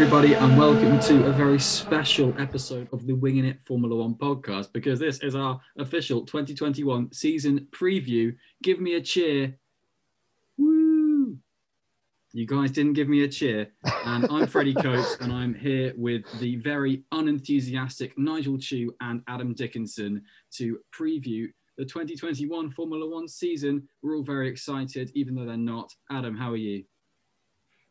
[0.00, 4.72] everybody, and welcome to a very special episode of the Winging It Formula One podcast
[4.72, 8.32] because this is our official 2021 season preview.
[8.62, 9.58] Give me a cheer.
[10.56, 11.36] Woo!
[12.32, 13.72] You guys didn't give me a cheer.
[14.04, 19.52] And I'm Freddie Coates, and I'm here with the very unenthusiastic Nigel Chew and Adam
[19.52, 20.22] Dickinson
[20.58, 23.88] to preview the 2021 Formula One season.
[24.04, 25.92] We're all very excited, even though they're not.
[26.08, 26.84] Adam, how are you?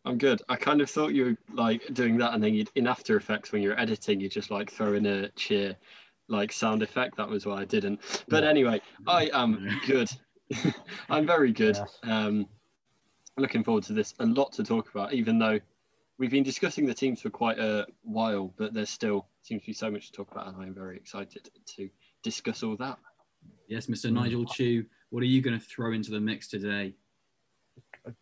[0.07, 0.41] I'm good.
[0.47, 3.51] I kind of thought you were like doing that, and then you'd, in After Effects
[3.51, 5.75] when you're editing, you just like throw in a cheer,
[6.29, 7.17] like sound effect.
[7.17, 7.99] That was why I didn't.
[8.29, 8.49] But Yeah.
[8.49, 10.09] anyway, I am good.
[11.09, 11.77] I'm very good.
[12.03, 12.47] Um,
[13.37, 14.13] looking forward to this.
[14.19, 15.59] A lot to talk about, even though
[16.17, 19.73] we've been discussing the teams for quite a while, but there's still seems to be
[19.73, 21.89] so much to talk about, and I'm very excited to
[22.23, 22.97] discuss all that.
[23.67, 24.11] Yes, Mr.
[24.11, 26.93] Nigel Chu, what are you going to throw into the mix today?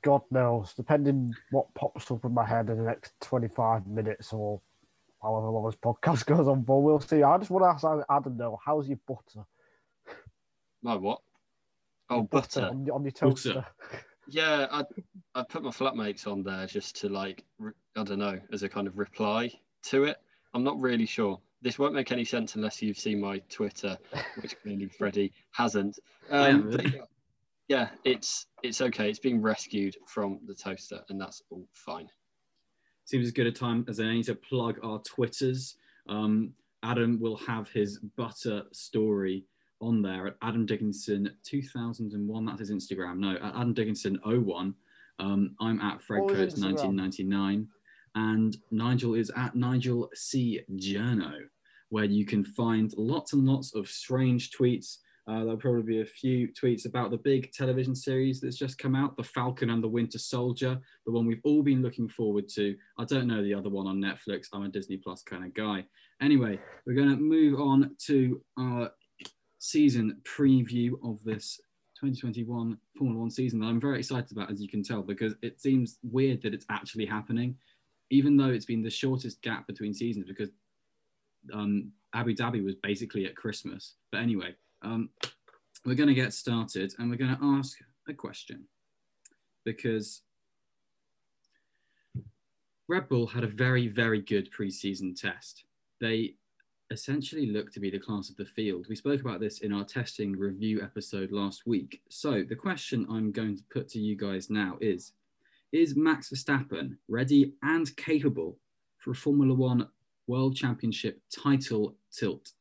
[0.03, 4.59] God knows, depending what pops up in my head in the next 25 minutes or
[5.21, 7.23] however long this podcast goes on for, we'll see.
[7.23, 9.45] I just want to ask Adam, though, how's your butter?
[10.81, 11.21] My what?
[12.09, 12.67] Oh, butter.
[12.67, 13.29] On, your- on your Butter.
[13.31, 13.65] toaster.
[14.27, 14.83] Yeah, I
[15.35, 17.43] I put my flatmates on there just to like
[17.95, 19.51] I don't know as a kind of reply
[19.83, 20.17] to it.
[20.55, 21.39] I'm not really sure.
[21.61, 23.97] This won't make any sense unless you've seen my Twitter,
[24.41, 25.99] which clearly Freddie hasn't.
[26.31, 26.93] Um, haven't.
[26.93, 27.09] but
[27.67, 29.09] yeah, yeah, it's it's okay.
[29.09, 32.09] It's being rescued from the toaster, and that's all fine.
[33.05, 35.75] seems as good a time as any to plug our Twitters.
[36.07, 39.45] Um, Adam will have his butter story
[39.81, 42.45] on there at Adam Dickinson 2001.
[42.45, 43.17] That's his Instagram.
[43.17, 44.73] No, at Adam Dickinson 01.
[45.19, 46.97] Um, I'm at Fred Oh, his Coates Instagram.
[46.97, 47.67] 1999.
[48.15, 50.61] And Nigel is at Nigel C.
[50.75, 51.33] Journo,
[51.89, 54.97] where you can find lots and lots of strange tweets.
[55.27, 58.95] Uh, there'll probably be a few tweets about the big television series that's just come
[58.95, 62.75] out, The Falcon and the Winter Soldier, the one we've all been looking forward to.
[62.99, 64.49] I don't know the other one on Netflix.
[64.53, 65.85] I'm a Disney Plus kind of guy.
[66.21, 68.91] Anyway, we're going to move on to our
[69.57, 71.59] season preview of this
[71.95, 75.59] 2021 Formula One season that I'm very excited about, as you can tell, because it
[75.59, 77.55] seems weird that it's actually happening,
[78.11, 80.49] even though it's been the shortest gap between seasons because
[81.51, 83.95] um, Abu Dhabi was basically at Christmas.
[84.11, 85.09] But anyway, um,
[85.85, 88.65] we're going to get started and we're going to ask a question
[89.65, 90.21] because
[92.87, 95.65] Red Bull had a very, very good preseason test.
[95.99, 96.35] They
[96.91, 98.85] essentially look to be the class of the field.
[98.87, 102.01] We spoke about this in our testing review episode last week.
[102.09, 105.13] So the question I'm going to put to you guys now is
[105.71, 108.59] Is Max Verstappen ready and capable
[108.99, 109.87] for a Formula One
[110.27, 112.51] World Championship title tilt?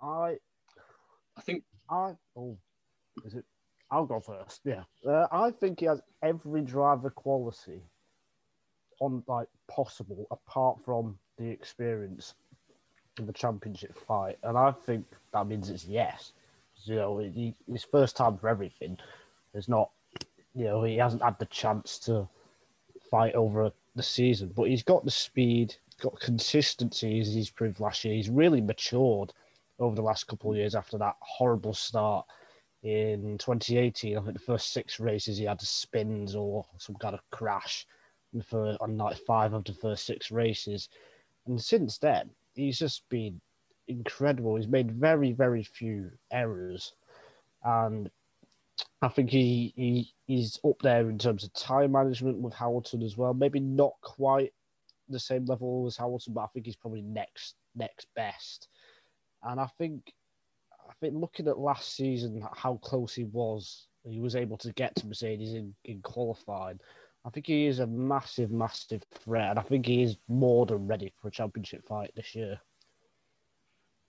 [0.00, 0.36] I,
[1.36, 2.56] I think I, oh,
[3.24, 3.44] is it?
[3.90, 4.60] I'll go first.
[4.64, 4.82] Yeah.
[5.06, 7.80] Uh, I think he has every driver quality
[9.00, 12.34] on like possible apart from the experience
[13.18, 14.38] in the championship fight.
[14.42, 16.32] And I think that means it's yes.
[16.84, 18.98] You know, he, his first time for everything.
[19.52, 19.90] There's not,
[20.54, 22.28] you know, he hasn't had the chance to
[23.10, 28.04] fight over the season, but he's got the speed, got consistency as he's proved last
[28.04, 28.14] year.
[28.14, 29.32] He's really matured
[29.78, 32.26] over the last couple of years after that horrible start
[32.82, 34.16] in 2018.
[34.16, 37.86] I think the first six races he had spins or some kind of crash
[38.44, 40.88] for on like five of the first six races.
[41.46, 43.40] And since then, he's just been
[43.88, 44.56] incredible.
[44.56, 46.92] He's made very, very few errors.
[47.64, 48.10] And
[49.02, 53.16] I think he, he he's up there in terms of time management with Hamilton as
[53.16, 53.34] well.
[53.34, 54.52] Maybe not quite
[55.08, 58.68] the same level as Hamilton, but I think he's probably next next best.
[59.42, 60.12] And I think
[60.88, 64.94] I think looking at last season, how close he was, he was able to get
[64.96, 66.80] to Mercedes in, in qualifying.
[67.24, 70.86] I think he is a massive, massive threat, and I think he is more than
[70.86, 72.58] ready for a championship fight this year.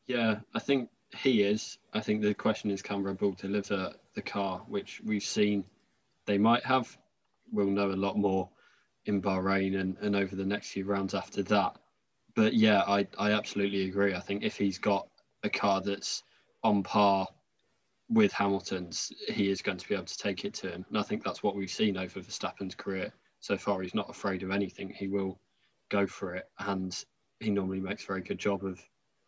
[0.07, 1.79] Yeah, I think he is.
[1.93, 5.65] I think the question is can Red Bull deliver the car, which we've seen
[6.25, 6.97] they might have.
[7.51, 8.49] We'll know a lot more
[9.05, 11.77] in Bahrain and, and over the next few rounds after that.
[12.35, 14.13] But yeah, I, I absolutely agree.
[14.13, 15.08] I think if he's got
[15.43, 16.23] a car that's
[16.63, 17.27] on par
[18.09, 20.85] with Hamilton's, he is going to be able to take it to him.
[20.89, 23.81] And I think that's what we've seen over Verstappen's career so far.
[23.81, 24.89] He's not afraid of anything.
[24.89, 25.39] He will
[25.89, 26.49] go for it.
[26.59, 26.97] And
[27.39, 28.83] he normally makes a very good job of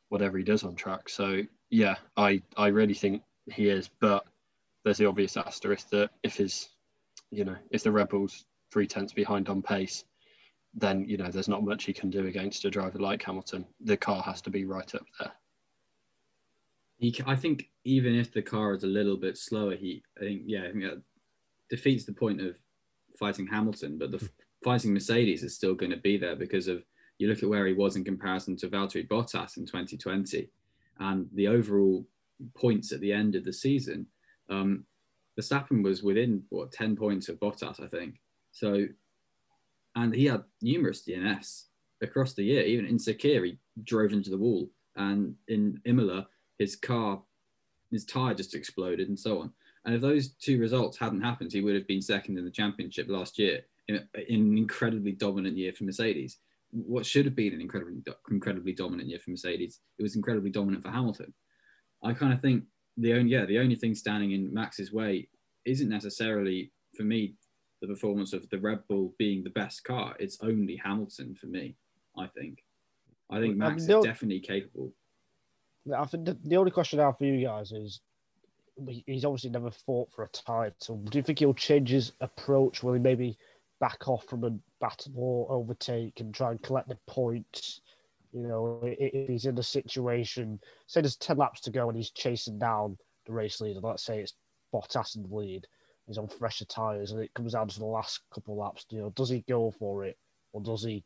[0.10, 1.10] whatever he does on track.
[1.10, 3.22] So yeah, I, I really think
[3.52, 3.90] he is.
[4.00, 4.26] But
[4.84, 6.70] there's the obvious asterisk that if his,
[7.30, 10.04] you know, if the Red Bull's three tenths behind on pace,
[10.74, 13.66] then you know there's not much he can do against a driver like Hamilton.
[13.82, 15.32] The car has to be right up there.
[17.02, 20.44] He, I think even if the car is a little bit slower, he, I think,
[20.46, 21.02] yeah, I think that
[21.68, 22.56] defeats the point of
[23.18, 23.98] fighting Hamilton.
[23.98, 24.30] But the
[24.64, 26.84] fighting Mercedes is still going to be there because of
[27.18, 30.48] you look at where he was in comparison to Valtteri Bottas in 2020
[31.00, 32.06] and the overall
[32.56, 34.06] points at the end of the season.
[34.48, 34.86] Um,
[35.40, 38.22] Verstappen was within what 10 points of Bottas, I think.
[38.52, 38.86] So,
[39.96, 41.64] and he had numerous DNFs
[42.04, 42.62] across the year.
[42.62, 46.28] Even in Sakhir, he drove into the wall, and in Imola,
[46.62, 47.22] his car,
[47.90, 49.52] his tire just exploded, and so on.
[49.84, 53.08] And if those two results hadn't happened, he would have been second in the championship
[53.10, 53.96] last year in,
[54.28, 56.38] in an incredibly dominant year for Mercedes.
[56.72, 57.96] What should have been an incredibly
[58.30, 61.34] incredibly dominant year for Mercedes, it was incredibly dominant for Hamilton.
[62.04, 62.64] I kind of think
[62.96, 65.28] the only yeah the only thing standing in Max's way
[65.66, 67.36] isn't necessarily for me
[67.82, 70.16] the performance of the Red Bull being the best car.
[70.20, 71.76] It's only Hamilton for me.
[72.18, 72.64] I think.
[73.32, 74.94] I think Max is definitely capable.
[75.96, 78.02] I think the, the only question I have for you guys is
[79.06, 80.98] he's obviously never fought for a title.
[80.98, 82.84] Do you think he'll change his approach?
[82.84, 83.38] Will he maybe
[83.80, 87.82] back off from a battle or overtake and try and collect the points?
[88.32, 92.12] You know, if he's in a situation, say there's 10 laps to go and he's
[92.12, 94.34] chasing down the race leader, let's say it's
[94.74, 95.68] Bottas in the lead,
[96.08, 99.10] he's on fresher tyres and it comes down to the last couple laps, you know,
[99.16, 100.18] does he go for it
[100.54, 101.04] or does he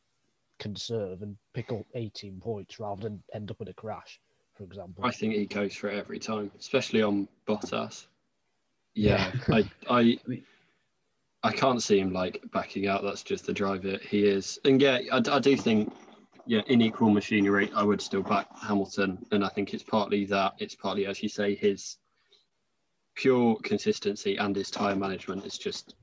[0.59, 4.19] conserve and pick up 18 points rather than end up in a crash,
[4.55, 5.05] for example?
[5.05, 8.07] I think he goes for it every time, especially on Bottas.
[8.93, 10.19] Yeah, I, I,
[11.43, 13.03] I can't see him like backing out.
[13.03, 14.59] That's just the driver he is.
[14.65, 15.93] And yeah, I, I do think,
[16.45, 19.25] yeah, in equal machinery, I would still back Hamilton.
[19.31, 21.97] And I think it's partly that, it's partly, as you say, his
[23.15, 25.95] pure consistency and his tyre management is just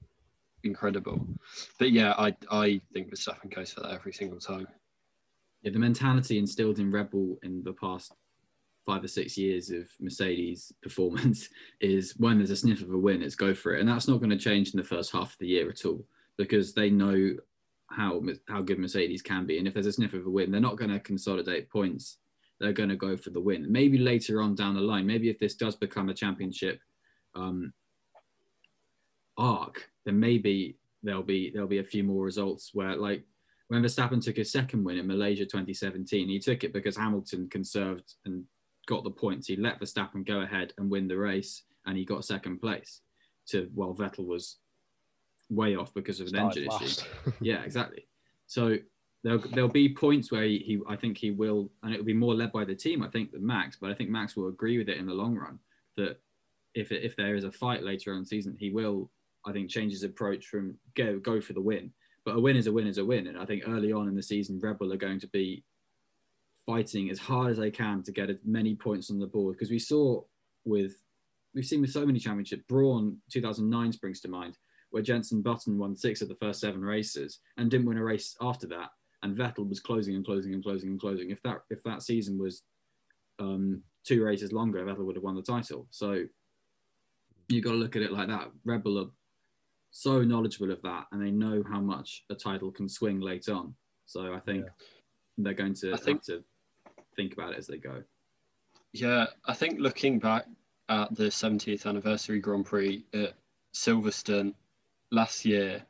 [0.65, 1.27] incredible.
[1.79, 4.67] But yeah, I I think Verstappen goes for that every single time.
[5.63, 8.13] Yeah, the mentality instilled in Red Bull in the past
[8.85, 11.49] five or six years of Mercedes performance
[11.81, 14.19] is when there's a sniff of a win, it's go for it, and that's not
[14.19, 16.05] going to change in the first half of the year at all
[16.39, 17.35] because they know
[17.91, 20.61] how how good Mercedes can be, and if there's a sniff of a win, they're
[20.61, 22.19] not going to consolidate points.
[22.59, 23.71] They're going to go for the win.
[23.71, 26.79] Maybe later on down the line, maybe if this does become a championship
[27.35, 27.73] um,
[29.37, 33.25] arc, then maybe there'll be there'll be a few more results where like
[33.69, 38.15] when Verstappen took his second win in Malaysia 2017, he took it because Hamilton conserved
[38.27, 38.45] and
[38.87, 39.47] got the points.
[39.47, 43.01] He let Verstappen go ahead and win the race, and he got second place.
[43.49, 44.59] To while Vettel was
[45.51, 47.33] way off because of an Started engine issue.
[47.41, 48.07] yeah, exactly.
[48.47, 48.77] So
[49.25, 52.15] there'll there'll be points where he, he I think he will, and it will be
[52.15, 53.03] more led by the team.
[53.03, 55.37] I think than Max, but I think Max will agree with it in the long
[55.37, 55.59] run
[55.97, 56.21] that
[56.75, 59.11] if if there is a fight later on in the season, he will
[59.45, 61.93] I think change his approach from go go for the win.
[62.25, 64.15] But a win is a win is a win, and I think early on in
[64.15, 65.65] the season, Red Bull are going to be
[66.67, 69.71] fighting as hard as they can to get as many points on the board because
[69.71, 70.23] we saw
[70.65, 70.95] with
[71.55, 72.63] we've seen with so many championships.
[72.69, 74.57] Brawn 2009 springs to mind,
[74.91, 78.37] where Jenson Button won six of the first seven races and didn't win a race
[78.41, 78.91] after that,
[79.23, 81.31] and Vettel was closing and closing and closing and closing.
[81.31, 82.63] If that if that season was
[83.39, 85.87] um, two races longer, Vettel would have won the title.
[85.91, 86.25] So
[87.49, 88.51] you've got to look at it like that.
[88.65, 89.11] Red Bull are
[89.91, 93.75] so knowledgeable of that, and they know how much a title can swing late on.
[94.07, 94.71] So I think yeah.
[95.39, 96.43] they're going to I have think, to
[97.17, 98.03] think about it as they go.
[98.93, 100.47] Yeah, I think looking back
[100.89, 103.35] at the 70th anniversary Grand Prix at
[103.75, 104.55] Silverstone
[105.11, 105.83] last year,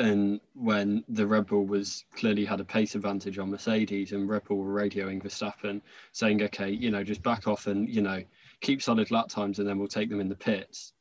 [0.00, 4.44] and when the Red Bull was clearly had a pace advantage on Mercedes, and Red
[4.44, 5.80] Bull were radioing Verstappen,
[6.12, 8.22] saying, "Okay, you know, just back off and you know
[8.60, 10.92] keep solid lap times, and then we'll take them in the pits."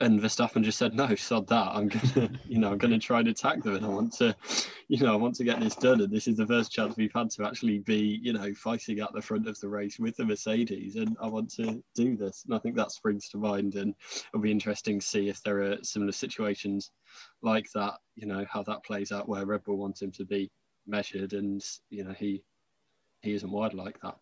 [0.00, 1.70] And Verstappen just said, "No, sod that.
[1.74, 4.34] I'm gonna, you know, I'm gonna try and attack them, and I want to,
[4.88, 6.00] you know, I want to get this done.
[6.00, 9.12] And this is the first chance we've had to actually be, you know, fighting at
[9.12, 12.44] the front of the race with the Mercedes, and I want to do this.
[12.44, 13.94] And I think that springs to mind, and
[14.28, 16.92] it'll be interesting to see if there are similar situations
[17.42, 17.94] like that.
[18.14, 20.50] You know, how that plays out, where Red Bull wants him to be
[20.86, 22.44] measured, and you know, he
[23.22, 24.16] he isn't wide like that.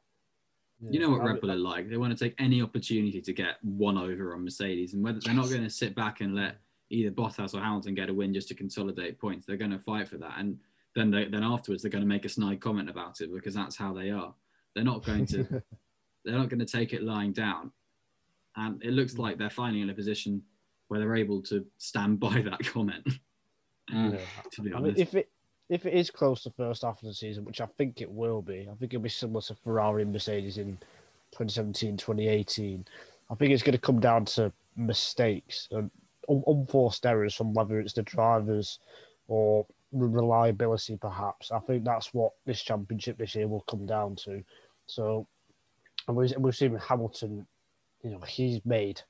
[0.81, 0.91] Yeah.
[0.91, 1.89] You know what Red Bull are like.
[1.89, 5.35] They want to take any opportunity to get one over on Mercedes, and whether they're
[5.35, 6.59] not going to sit back and let
[6.91, 9.47] either Bottas or Hamilton get a win just to consolidate points.
[9.47, 10.59] They're going to fight for that, and
[10.95, 13.77] then they, then afterwards they're going to make a snide comment about it because that's
[13.77, 14.35] how they are.
[14.75, 15.45] They're not going to
[16.25, 17.73] they're not going to take it lying down,
[18.57, 20.43] and it looks like they're finally in a position
[20.89, 23.07] where they're able to stand by that comment.
[23.93, 24.19] Mm.
[24.51, 25.31] to be honest, I mean, if it
[25.69, 28.43] if it is close to first half of the season, which I think it will
[28.43, 30.77] be, I think it'll be similar to Ferrari and Mercedes in
[31.33, 32.85] 2017, 2018.
[33.31, 35.91] I think it's going to come down to mistakes and
[36.29, 38.79] unforced errors from whether it's the drivers
[39.27, 41.51] or reliability, perhaps.
[41.51, 44.45] I think that's what this championship this year will come down to.
[44.87, 45.27] So,
[46.07, 47.47] and we've seen Hamilton,
[48.05, 49.01] you know, he's made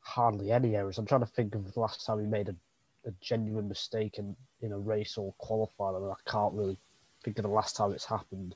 [0.00, 0.98] hardly any errors.
[0.98, 2.56] I'm trying to think of the last time he made a
[3.06, 5.96] a genuine mistake in, in a race or qualifying.
[5.96, 6.78] I, mean, I can't really
[7.24, 8.54] think of the last time it's happened.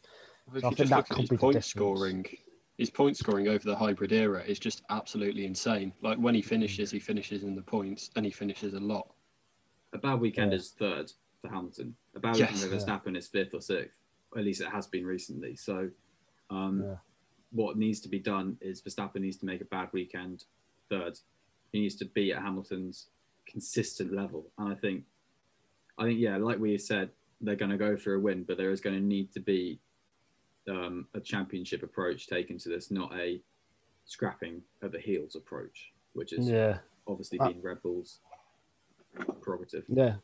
[0.61, 1.67] So I think that could be the point difference.
[1.67, 2.27] scoring,
[2.77, 5.93] his point scoring over the hybrid era is just absolutely insane.
[6.03, 9.15] Like when he finishes, he finishes in the points, and he finishes a lot.
[9.93, 10.59] A bad weekend Yeah.
[10.59, 11.95] is third for Hamilton.
[12.17, 12.53] A bad Yes.
[12.53, 13.97] weekend for Verstappen is fifth or sixth.
[14.37, 15.57] At least it has been recently.
[15.57, 15.91] So,
[16.51, 16.97] um, Yeah.
[17.53, 20.45] what needs to be done is Verstappen needs to make a bad weekend
[20.89, 21.19] third.
[21.73, 23.11] He needs to be at Hamilton's
[23.51, 25.05] consistent level, and I think,
[25.99, 28.71] I think yeah, like we said, they're going to go for a win, but there
[28.71, 29.81] is going to need to be
[30.69, 33.41] um, a championship approach taken to this, not a
[34.05, 38.21] scrapping at the heels approach, which is Yeah, obviously Uh, being Red Bull's
[39.41, 39.85] prerogative.
[39.89, 40.17] yeah.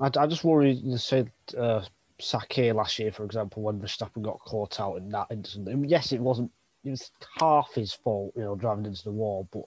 [0.00, 0.72] I, I just worry.
[0.72, 1.82] You said uh,
[2.20, 5.68] Sakhir last year, for example, when Verstappen got caught out in that incident.
[5.68, 6.50] I yes, it wasn't.
[6.84, 9.48] It was half his fault, you know, driving into the wall.
[9.52, 9.62] But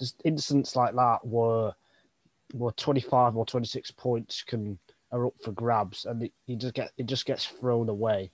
[0.00, 1.72] just incidents like that were
[2.76, 4.78] twenty five or twenty six points can
[5.12, 8.30] are up for grabs, and it, just get it just gets thrown away.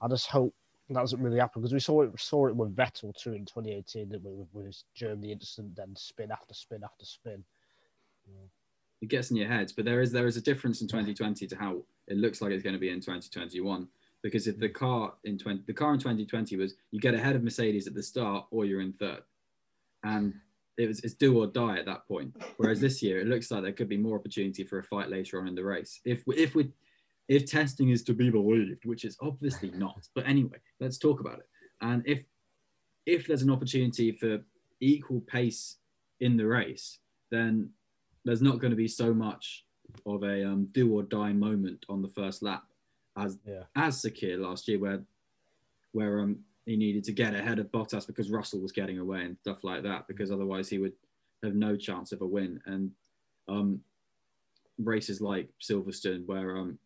[0.00, 0.54] I just hope
[0.88, 4.08] that doesn't really happen because we saw it saw it with Vettel too in 2018,
[4.08, 7.44] didn't we, with, with Germany incident, then spin after spin after spin.
[9.00, 9.72] it gets in your head.
[9.74, 12.62] But there is there is a difference in 2020 to how it looks like it's
[12.62, 13.88] going to be in 2021.
[14.22, 17.42] Because if the car in 20 the car in 2020 was you get ahead of
[17.42, 19.22] Mercedes at the start or you're in third,
[20.04, 20.34] and
[20.78, 22.36] it was it's do or die at that point.
[22.58, 25.40] Whereas this year it looks like there could be more opportunity for a fight later
[25.40, 26.00] on in the race.
[26.04, 26.70] If we, if we
[27.28, 30.06] if testing is to be believed, which is obviously not.
[30.14, 31.48] But anyway, let's talk about it.
[31.80, 32.24] And if
[33.06, 34.40] if there's an opportunity for
[34.80, 35.76] equal pace
[36.20, 36.98] in the race,
[37.30, 37.70] then
[38.24, 39.64] there's not going to be so much
[40.04, 42.64] of a um, do or die moment on the first lap
[43.16, 43.62] as Yeah.
[43.74, 45.04] as Sakhir last year, where
[45.92, 49.38] where um he needed to get ahead of Bottas because Russell was getting away and
[49.38, 50.92] stuff like that, because otherwise he would
[51.42, 52.60] have no chance of a win.
[52.66, 52.90] And
[53.48, 53.80] um,
[54.78, 56.78] races like Silverstone, where um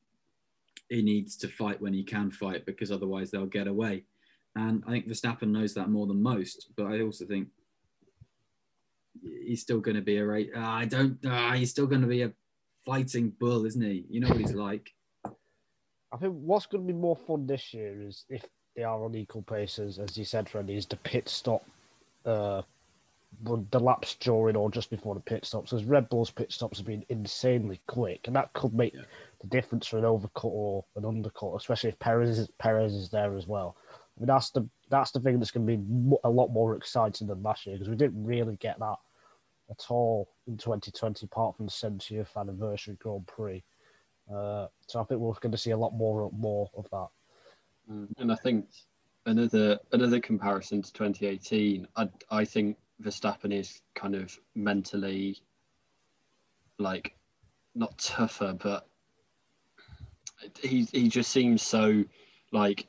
[0.89, 4.05] he needs to fight when he can fight, because otherwise they'll get away.
[4.57, 7.49] And I think Verstappen knows that more than most, but I also think
[9.23, 10.51] he's still going to be a race.
[10.55, 11.25] Uh, I don't.
[11.25, 12.33] Uh, he's still going to be a
[12.85, 14.05] fighting bull, isn't he?
[14.11, 14.91] You know what he's like.
[16.13, 18.45] I think what's going to be more fun this year is if
[18.81, 21.63] they are on equal paces, as you said, Freddie, is the pit stop,
[22.25, 22.63] uh,
[23.43, 25.71] the laps during or just before the pit stops.
[25.71, 29.03] Because Red Bull's pit stops have been insanely quick, and that could make Yeah.
[29.43, 33.37] the difference for an overcut or an undercut, especially if Perez is, Perez is there
[33.37, 33.77] as well.
[34.17, 37.27] I mean, that's the that's the thing that's going to be a lot more exciting
[37.27, 38.97] than last year because we didn't really get that
[39.69, 43.63] at all in 2020, apart from the 70th anniversary Grand Prix.
[44.33, 47.09] Uh, so I think we're going to see a lot more more of that.
[47.89, 48.67] Mm, And I think
[49.27, 55.39] another another comparison to 2018, I I think Verstappen is kind of mentally
[56.79, 57.15] like
[57.75, 58.89] not tougher, but
[60.63, 62.05] he he just seems so
[62.53, 62.87] like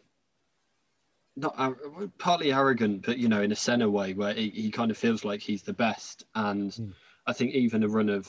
[1.36, 1.58] not
[2.18, 5.24] partly arrogant, but you know, in a Senna way, where he, he kind of feels
[5.24, 6.26] like he's the best.
[6.36, 6.94] And Mm.
[7.28, 8.28] I think even a run of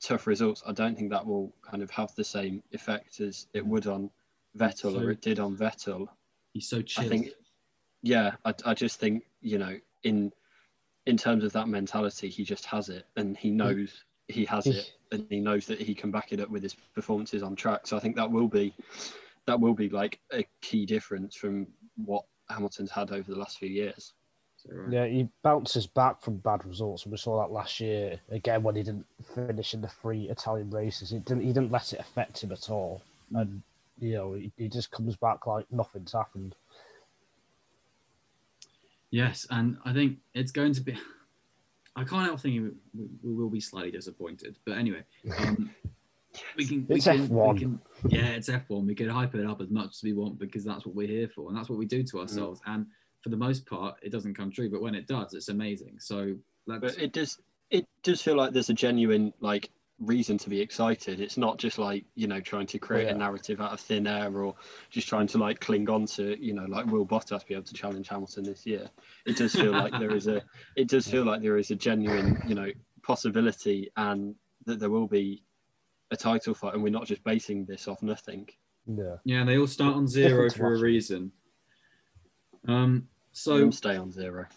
[0.00, 3.64] tough results, I don't think that will kind of have the same effect as it
[3.64, 4.10] would on
[4.56, 6.08] Vettel So- or it did on Vettel.
[6.52, 7.04] He's so chill.
[7.04, 7.30] I think,
[8.02, 10.32] yeah, I, I just think you know, in
[11.06, 14.92] in terms of that mentality, he just has it, and he knows he has it,
[15.12, 17.86] and he knows that he can back it up with his performances on track.
[17.86, 18.74] So I think that will be
[19.46, 21.66] that will be like a key difference from
[21.96, 24.12] what Hamilton's had over the last few years.
[24.90, 28.76] Yeah, he bounces back from bad results, and we saw that last year again when
[28.76, 31.10] he didn't finish in the three Italian races.
[31.10, 31.42] He didn't.
[31.42, 33.02] He didn't let it affect him at all,
[33.34, 33.62] and
[34.02, 36.54] you know he, he just comes back like nothing's happened.
[39.10, 40.96] Yes, and I think it's going to be.
[41.96, 45.04] I can't help thinking we, we will be slightly disappointed, but anyway,
[45.38, 45.70] um,
[46.56, 46.86] we can.
[46.88, 47.58] We It's can, F1.
[47.58, 48.86] can- yeah, it's F one.
[48.86, 51.28] We can hype it up as much as we want because that's what we're here
[51.28, 52.60] for, and that's what we do to ourselves.
[52.66, 52.86] And
[53.20, 55.96] for the most part, it doesn't come true, but when it does, it's amazing.
[56.00, 56.34] So
[56.66, 56.80] let's.
[56.80, 57.38] But it does
[57.70, 61.20] it does feel like there's a genuine like reason to be excited.
[61.20, 63.14] It's not just like you know trying to create Yeah.
[63.14, 64.54] a narrative out of thin air or
[64.90, 67.74] just trying to like cling on to you know like will Bottas be able to
[67.74, 68.88] challenge Hamilton this year.
[69.26, 70.42] It does feel like there is a
[70.76, 72.70] it does feel like there is a genuine you know
[73.02, 74.34] possibility and
[74.66, 75.44] that there will be
[76.10, 78.48] a title fight and we're not just basing this off nothing.
[78.86, 81.32] Yeah, yeah, they all start on zero for a reason.
[82.66, 83.08] Um.
[83.32, 84.46] So So stay on zero.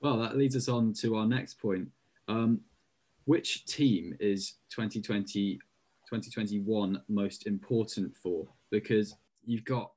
[0.00, 1.88] Well, that leads us on to our next point.
[2.28, 2.60] Um,
[3.26, 5.54] which team is 2020,
[6.08, 8.46] 2021 most important for?
[8.70, 9.14] Because
[9.44, 9.92] you've got,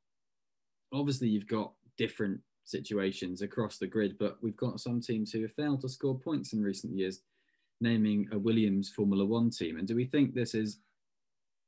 [0.92, 5.54] obviously, you've got different situations across the grid, but we've got some teams who have
[5.54, 7.22] failed to score points in recent years.
[7.82, 9.78] naming a Williams Formula One team.
[9.78, 10.80] And do we think this is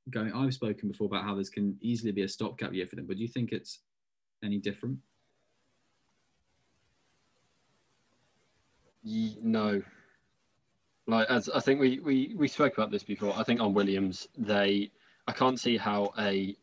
[0.09, 0.33] going?
[0.33, 3.17] I've spoken before about how this can easily be a stopgap year for them, but
[3.17, 3.79] do you think it's
[4.43, 4.97] any different?
[9.03, 9.81] No.
[11.11, 13.33] Like as I think we, we we spoke about this before.
[13.37, 14.91] I think on Williams, they
[15.27, 16.55] I can't see how a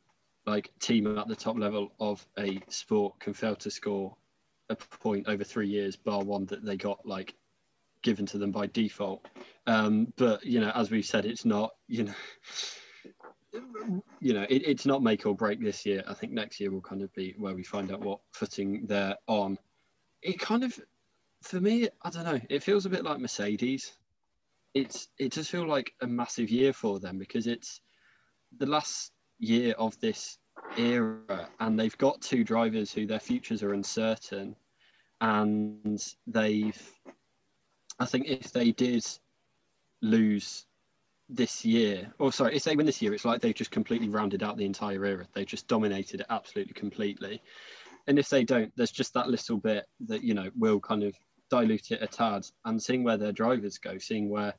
[0.47, 4.17] like team at the top level of a sport can fail to score
[4.71, 7.35] a point over three years, bar one that they got like
[8.01, 9.27] given to them by default.
[9.67, 12.15] Um, but you know, as we've said, it's not you know.
[14.21, 16.03] You know, it, it's not make or break this year.
[16.07, 19.17] I think next year will kind of be where we find out what footing they're
[19.27, 19.59] on.
[20.23, 20.79] It kind of,
[21.43, 22.41] for me, I don't know.
[22.51, 23.93] It feels a bit like Mercedes.
[24.79, 27.81] It's it does feel like a massive year for them because it's
[28.57, 30.39] the last year of this
[30.77, 34.55] era, and they've got two drivers who their futures are uncertain,
[35.21, 36.81] and they've.
[37.99, 39.05] I think if they did
[40.01, 40.65] lose
[41.29, 44.45] this year, or sorry, if they win this year, it's like they've just completely rounded
[44.45, 45.27] out the entire era.
[45.35, 47.43] They've just dominated it absolutely completely.
[48.07, 51.15] And if they don't, there's just that little bit that you know will kind of
[51.51, 52.47] dilute it a tad.
[52.65, 54.55] And seeing where their drivers go, seeing where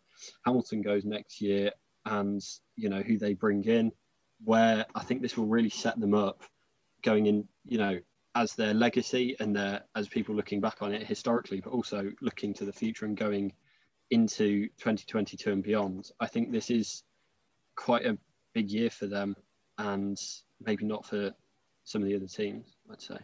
[0.46, 1.72] Hamilton goes next year,
[2.06, 2.42] and
[2.76, 3.92] you know who they bring in,
[4.44, 6.44] where I think this will really set them up
[7.02, 8.00] going in, you know,
[8.36, 12.54] as their legacy and their as people looking back on it historically, but also looking
[12.56, 13.54] to the future and going
[14.12, 16.12] into 2022 and beyond.
[16.20, 17.04] I think this is
[17.76, 18.18] quite a
[18.54, 19.36] big year for them
[19.78, 20.18] and
[20.62, 21.34] maybe not for
[21.84, 23.18] some of the other teams, I'd say.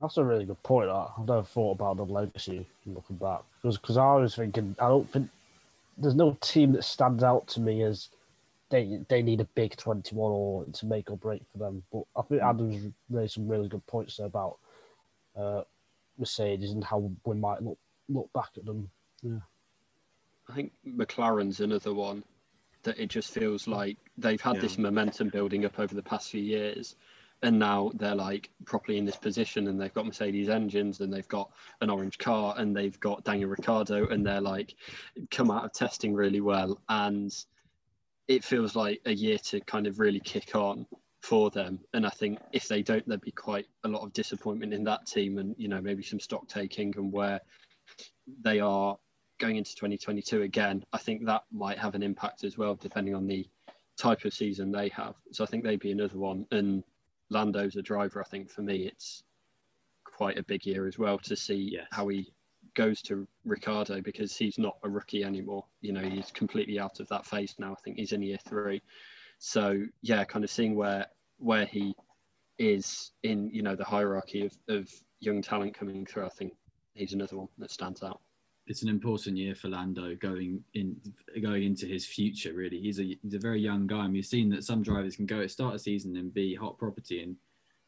[0.00, 0.90] That's a really good point.
[0.90, 5.10] I've never thought about the legacy looking back because because I was thinking I don't
[5.10, 5.28] think
[5.96, 8.08] there's no team that stands out to me as
[8.70, 11.82] they they need a big 21 or to make or break for them.
[11.92, 12.48] But I think hmm.
[12.48, 14.58] Adams raised some really good points there about
[15.36, 15.62] uh,
[16.18, 17.78] Mercedes and how we might look
[18.08, 18.90] look back at them.
[19.22, 19.40] Yeah.
[20.48, 22.24] I think McLaren's another one
[22.84, 24.62] that it just feels like they've had yeah.
[24.62, 26.96] this momentum building up over the past few years.
[27.42, 31.28] And now they're like properly in this position, and they've got Mercedes engines, and they've
[31.28, 34.74] got an orange car, and they've got Daniel Ricciardo, and they're like
[35.30, 36.80] come out of testing really well.
[36.88, 37.32] And
[38.26, 40.86] it feels like a year to kind of really kick on
[41.22, 41.80] for them.
[41.94, 45.06] And I think if they don't, there'd be quite a lot of disappointment in that
[45.06, 47.40] team and, you know, maybe some stock taking and where
[48.42, 48.96] they are
[49.38, 50.84] going into 2022 again.
[50.92, 53.46] I think that might have an impact as well, depending on the
[53.98, 55.14] type of season they have.
[55.32, 56.46] So I think they'd be another one.
[56.50, 56.84] And
[57.30, 58.20] Lando's a driver.
[58.20, 59.22] I think for me, it's
[60.04, 61.86] quite a big year as well to see yes.
[61.90, 62.32] how he
[62.74, 65.64] goes to Ricciardo because he's not a rookie anymore.
[65.80, 67.72] You know, he's completely out of that phase now.
[67.72, 68.82] I think he's in year three.
[69.38, 71.06] So yeah, kind of seeing where
[71.38, 71.94] where he
[72.58, 76.26] is in you know the hierarchy of, of young talent coming through.
[76.26, 76.54] I think
[76.94, 78.20] he's another one that stands out.
[78.68, 80.96] It's an important year for Lando going in
[81.42, 82.52] going into his future.
[82.52, 85.26] Really, he's a he's a very young guy, and we've seen that some drivers can
[85.26, 87.36] go at start a season and be hot property and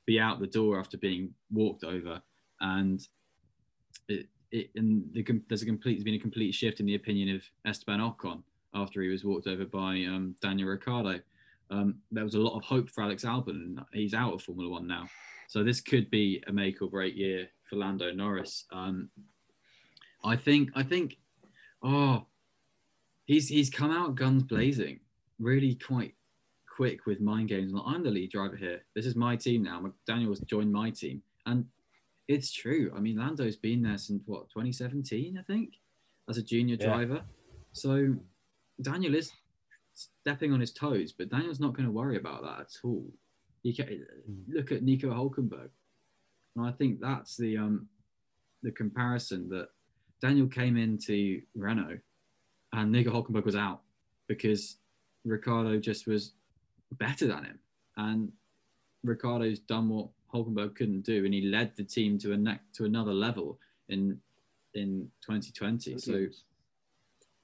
[0.07, 2.21] be out the door after being walked over.
[2.61, 3.07] And
[4.09, 7.37] it, it, and the, there's a complete there's been a complete shift in the opinion
[7.37, 8.43] of Esteban Ocon
[8.75, 11.21] after he was walked over by um, Daniel Ricciardo.
[11.71, 14.87] Um, there was a lot of hope for Alex Albon, he's out of Formula One
[14.87, 15.07] now.
[15.49, 18.67] So this could be a make or break year for Lando Norris.
[18.73, 19.09] Um,
[20.25, 21.17] I think I think
[21.83, 22.27] oh
[23.25, 25.01] he's he's come out guns blazing,
[25.39, 26.15] really quite
[26.81, 27.73] quick with mind games.
[27.73, 28.81] Like, I'm the lead driver here.
[28.95, 29.93] This is my team now.
[30.07, 31.67] Daniel's joined my team, and
[32.29, 32.93] it's true.
[32.97, 35.75] I mean, Lando's been there since what 2017, I think,
[36.29, 36.87] as a junior yeah.
[36.87, 37.23] driver.
[37.73, 38.15] So
[38.81, 39.31] Daniel is
[39.93, 43.13] stepping on his toes, but Daniel's not going to worry about that at all.
[43.63, 44.57] You can hmm.
[44.57, 45.71] look at Nico Hulkenberg,
[46.57, 47.89] and I think that's the um
[48.63, 49.69] the comparison that
[50.21, 51.99] Daniel came into Renault,
[52.73, 53.81] and Nico Hulkenberg was out
[54.29, 54.77] because
[55.25, 56.33] Ricciardo just was
[56.93, 57.59] better than him,
[57.97, 58.33] and
[59.03, 62.85] Ricciardo's done what Hulkenberg couldn't do, and he led the team to a ne- to
[62.85, 64.19] another level in
[64.75, 65.99] in 2020.
[65.99, 66.27] So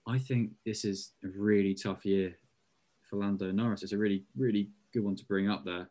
[0.06, 2.36] I think this is a really tough year
[3.08, 3.82] for Lando Norris.
[3.82, 5.88] It's a really really good one to bring up there,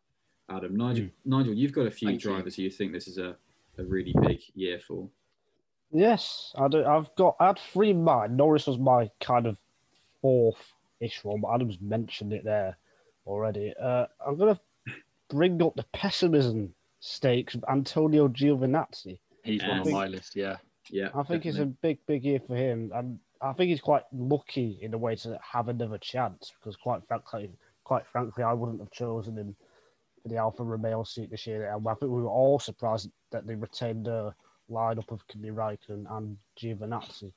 [0.50, 0.76] Adam.
[0.76, 1.12] Nigel, mm.
[1.26, 2.63] Nigel, you've got a few Thank drivers you.
[2.63, 3.36] who you think this is a,
[3.78, 5.10] a really big year for.
[5.91, 6.86] Yes, I do.
[6.86, 7.36] I've got.
[7.39, 8.36] I had three in mind.
[8.36, 9.58] Norris was my kind of
[10.21, 12.78] fourth-ish one, but Adam's mentioned it there
[13.26, 13.74] already.
[13.82, 14.60] Uh, I'm gonna
[15.30, 19.19] bring up the pessimism stakes of Antonio Giovinazzi.
[19.43, 20.58] He's one on my list, yeah.
[20.89, 21.10] Yeah.
[21.10, 21.50] I think definitely.
[21.50, 22.91] it's a big, big year for him.
[22.93, 27.02] And I think he's quite lucky in a way to have another chance because quite
[27.08, 27.52] frankly,
[27.84, 29.56] quite frankly, I wouldn't have chosen him
[30.21, 31.71] for the Alfa Romeo seat this year.
[31.71, 34.36] And I think we were all surprised that they retained a
[34.69, 37.32] lineup of Kimi Raikkonen and Giovinazzi.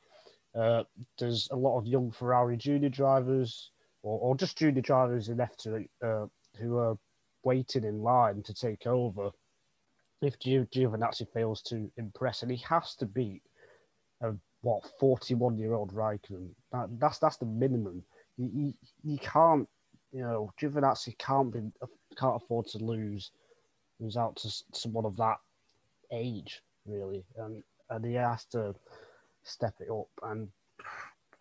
[0.54, 0.84] Uh,
[1.18, 3.70] there's a lot of young Ferrari junior drivers,
[4.02, 6.26] or, or just junior drivers in F2 uh,
[6.58, 6.98] who are
[7.44, 9.30] waiting in line to take over.
[10.20, 13.42] If Gio- Giovinazzi fails to impress, and he has to beat
[14.22, 18.02] a what 41 year old Raikkonen, that, that's that's the minimum.
[18.36, 18.72] You,
[19.04, 19.68] you can't,
[20.12, 21.60] you know, Giovinazzi can't be
[22.18, 23.30] can't afford to lose
[24.00, 25.38] lose out to someone of that
[26.12, 28.74] age, really, and and he has to
[29.42, 30.09] step it up.
[30.22, 30.48] And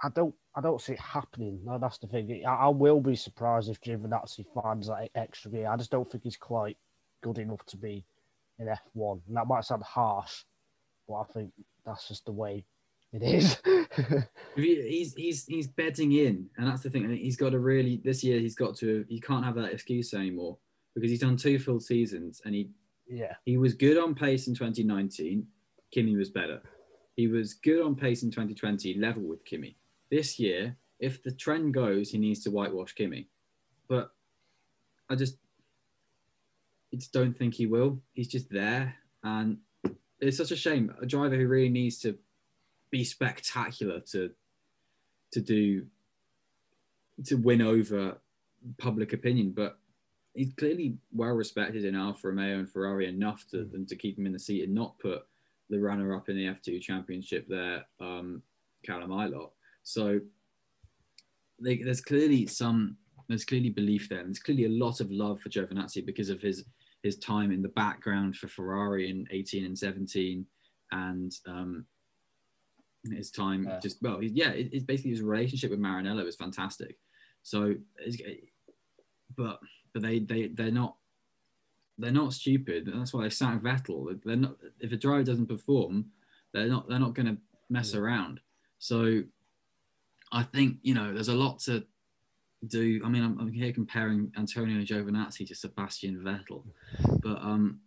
[0.03, 1.59] I don't, I don't see it happening.
[1.63, 2.43] No, that's the thing.
[2.47, 5.69] I, I will be surprised if Giovinazzi finds that extra gear.
[5.69, 6.77] I just don't think he's quite
[7.21, 8.05] good enough to be
[8.59, 9.21] in F one.
[9.27, 10.43] And that might sound harsh,
[11.07, 11.51] but I think
[11.85, 12.65] that's just the way
[13.13, 13.57] it is.
[14.55, 17.05] He's he's he's betting in, and that's the thing.
[17.05, 18.39] I think He's got to really this year.
[18.39, 19.05] He's got to.
[19.07, 20.57] He can't have that excuse anymore
[20.93, 22.69] because he's done two full seasons, and he
[23.09, 25.47] yeah, he was good on pace in 2019.
[25.91, 26.61] Kimi was better.
[27.15, 29.77] He was good on pace in 2020, level with Kimi.
[30.11, 33.27] This year, if the trend goes, he needs to whitewash Kimi.
[33.87, 34.11] But
[35.09, 35.37] I just,
[36.93, 37.99] I just don't think he will.
[38.13, 39.57] He's just there, and
[40.19, 40.93] it's such a shame.
[41.01, 42.17] A driver who really needs to
[42.91, 44.31] be spectacular to
[45.31, 45.85] to do
[47.25, 48.17] to win over
[48.77, 49.79] public opinion, but
[50.37, 54.25] he's clearly well respected in Alfa Romeo and Ferrari enough to them to keep him
[54.27, 55.23] in the seat and not put
[55.69, 58.41] the runner up in the F2 championship there, um,
[58.85, 59.49] Callum Ilott.
[59.83, 60.19] So
[61.59, 62.97] they, there's clearly some
[63.27, 64.19] there's clearly belief there.
[64.19, 66.63] And there's clearly a lot of love for Giovinazzi because of his
[67.03, 70.45] his time in the background for Ferrari in 18 and 17
[70.91, 71.85] and um,
[73.11, 73.79] his time Yeah.
[73.79, 76.97] just well yeah it, it's basically his relationship with Maranello is fantastic
[77.43, 78.17] so it's,
[79.35, 79.59] but
[79.97, 80.95] but they they they're not
[81.97, 82.87] they're not stupid.
[82.87, 84.19] And that's why they sacked Vettel.
[84.23, 86.05] They're not if a driver doesn't perform
[86.53, 87.37] they're not they're not going to
[87.69, 88.39] mess around.
[88.77, 89.23] So
[90.31, 91.83] I think you know there's a lot to
[92.67, 93.01] do.
[93.03, 96.63] I mean I'm, I'm here comparing Antonio Giovinazzi to Sebastian Vettel
[97.23, 97.79] but um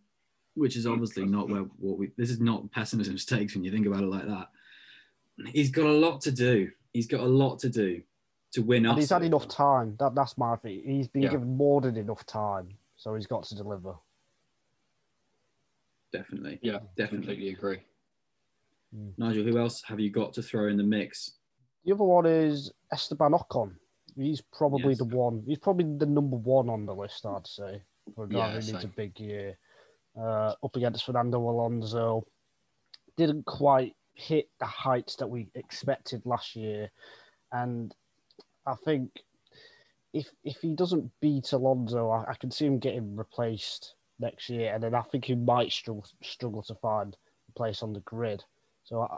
[0.54, 3.86] which is obviously not where what we this is not pessimism stakes when you think
[3.86, 4.48] about it like that.
[5.52, 6.70] He's got a lot to do.
[6.92, 8.02] He's got a lot to do
[8.52, 9.96] to win us and he's had enough time.
[9.98, 10.82] That that's my thing.
[10.84, 11.30] He's been Yeah.
[11.30, 13.94] given more than enough time, so he's got to deliver.
[16.12, 17.82] definitely Yeah, definitely completely agree.
[19.16, 21.38] Nigel who else have you got to throw in the mix
[21.84, 23.76] The other one is Esteban Ocon.
[24.16, 24.98] He's probably Yes.
[24.98, 25.44] the one.
[25.46, 27.84] He's probably the number one on the list, I'd say,
[28.16, 29.56] for a Yeah, driver who needs a big year.
[30.16, 32.26] Uh, up against Fernando Alonso,
[33.16, 36.90] didn't quite hit the heights that we expected last year,
[37.52, 37.94] and
[38.66, 39.10] I think
[40.12, 44.74] if if he doesn't beat Alonso, I, I can see him getting replaced next year,
[44.74, 47.16] and then I think he might struggle struggle to find
[47.48, 48.44] a place on the grid.
[48.84, 49.16] So, I,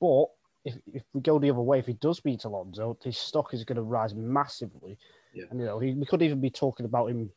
[0.00, 0.26] but
[0.64, 3.64] if if we go the other way, if he does beat Alonso, his stock is
[3.64, 4.98] going to rise massively.
[5.34, 5.44] Yeah.
[5.50, 7.30] And you know, he, we could even be talking about him.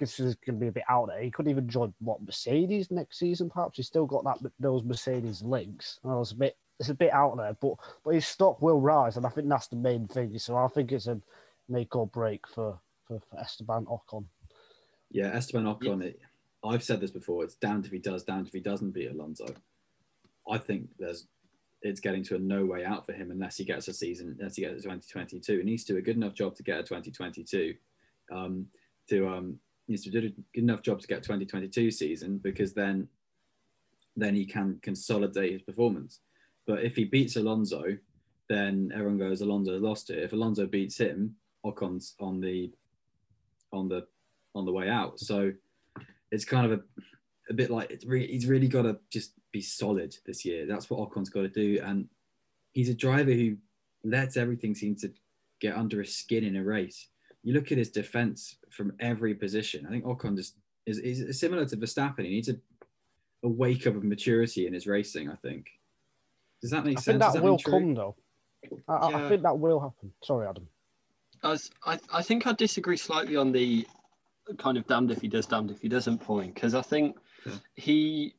[0.00, 1.22] This is, going to be a bit out there.
[1.22, 3.48] He could even join what Mercedes next season.
[3.48, 6.00] Perhaps he's still got that those Mercedes links.
[6.04, 9.16] I it's a bit it's a bit out there, but but his stock will rise,
[9.16, 10.38] and I think that's the main thing.
[10.38, 11.20] So I think it's a
[11.68, 14.24] make or break for for, for Esteban Ocon.
[15.10, 16.20] yeah Esteban Ocon it,
[16.64, 19.46] I've said this before it's damned if he does damned if he doesn't beat Alonso
[20.50, 21.26] I think there's
[21.82, 24.56] it's getting to a no way out for him unless he gets a season unless
[24.56, 26.82] he gets a 2022 he needs to do a good enough job to get a
[26.82, 27.74] 2022
[28.32, 28.66] um,
[29.08, 32.72] to um, needs to do a good enough job to get a 2022 season because
[32.72, 33.08] then
[34.14, 36.20] then he can consolidate his performance
[36.66, 37.96] but if he beats Alonso
[38.48, 42.70] then everyone goes Alonso lost it if Alonso beats him Ocon's on the
[43.72, 44.06] on the
[44.54, 45.52] on the way out so
[46.32, 46.82] it's kind of a,
[47.50, 50.66] a bit like re- he's really got to just be solid this year.
[50.66, 52.08] That's what Ocon's got to do, and
[52.72, 53.56] he's a driver who
[54.02, 55.12] lets everything seem to
[55.60, 57.08] get under his skin in a race.
[57.44, 59.86] You look at his defense from every position.
[59.86, 62.24] I think Ocon just is, is similar to Verstappen.
[62.24, 62.56] He needs a,
[63.44, 65.30] a wake up of maturity in his racing.
[65.30, 65.66] I think.
[66.62, 67.04] Does that make I sense?
[67.06, 68.14] think Does that will come though.
[68.88, 70.12] I, I- I think that will happen.
[70.22, 70.66] Sorry, Adam.
[71.44, 73.84] As I, I think I disagree slightly on the
[74.58, 77.54] kind of damned if he does, damned if he doesn't point, because I think Yeah.
[77.74, 78.34] he,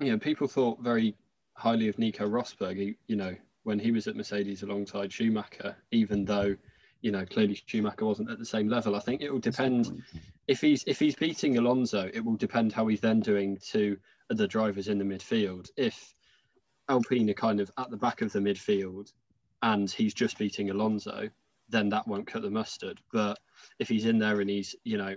[0.00, 1.14] you know, people thought very
[1.54, 6.24] highly of Nico Rosberg, he, you know, when he was at Mercedes alongside Schumacher, even
[6.24, 6.56] though,
[7.00, 8.96] you know, clearly Schumacher wasn't at the same level.
[8.96, 10.02] I think it will depend
[10.48, 13.96] if he's if he's beating Alonso, it will depend how he's then doing to
[14.30, 15.70] the drivers in the midfield.
[15.76, 16.12] If
[16.92, 19.12] Alpine are kind of at the back of the midfield
[19.62, 21.30] and he's just beating Alonso,
[21.70, 23.00] then that won't cut the mustard.
[23.12, 23.38] But
[23.78, 25.16] if he's in there and he's, you know,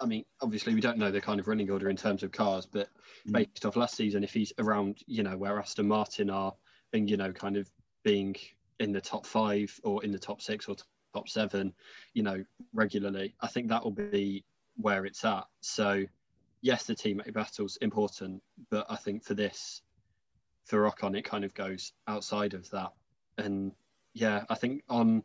[0.00, 2.66] I mean, obviously we don't know the kind of running order in terms of cars,
[2.66, 2.88] but
[3.26, 3.32] Mm.
[3.32, 6.54] based off last season, if he's around, you know, where Aston Martin are
[6.92, 7.70] and you know, kind of
[8.02, 8.34] being
[8.80, 10.76] in the top five or in the top six or
[11.14, 11.72] top seven,
[12.14, 13.34] you know, regularly.
[13.40, 14.44] I think that will be
[14.76, 15.46] where it's at.
[15.60, 16.04] So,
[16.62, 19.82] yes, the teammate battle's important, but I think for this,
[20.68, 22.92] for Ocon it kind of goes outside of that.
[23.38, 23.72] And
[24.12, 25.22] yeah, I think Ocon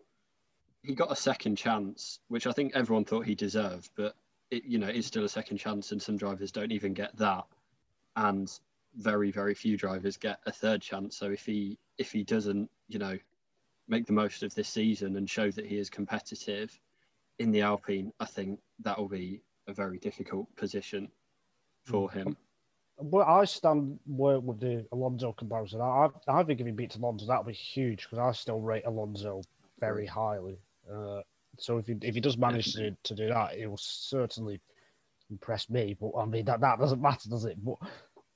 [0.82, 4.16] he got a second chance, which I think everyone thought he deserved, but
[4.52, 7.46] it you know is still a second chance, and some drivers don't even get that,
[8.16, 8.52] and
[8.96, 11.18] very very few drivers get a third chance.
[11.18, 13.18] So if he if he doesn't you know
[13.88, 16.80] make the most of this season and show that he is competitive
[17.40, 21.10] in the Alpine, I think that will be a very difficult position
[21.84, 22.38] for him.
[23.04, 25.82] Well, I stand with the Alonso comparison.
[25.82, 28.86] I, I think if he beats Alonso, that would be huge because I still rate
[28.86, 29.42] Alonso
[29.80, 30.58] very highly.
[30.90, 31.22] Uh,
[31.60, 34.62] so if he if he does manage to, to do that, it will certainly
[35.30, 35.98] impress me.
[36.00, 37.58] But I mean that, that doesn't matter, does it?
[37.64, 37.76] But,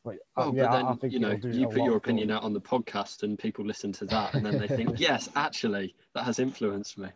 [0.04, 3.24] but oh, yeah, but then you know you put your opinion out on the podcast
[3.24, 7.08] and people listen to that and then they think, yes, actually, that has influenced me.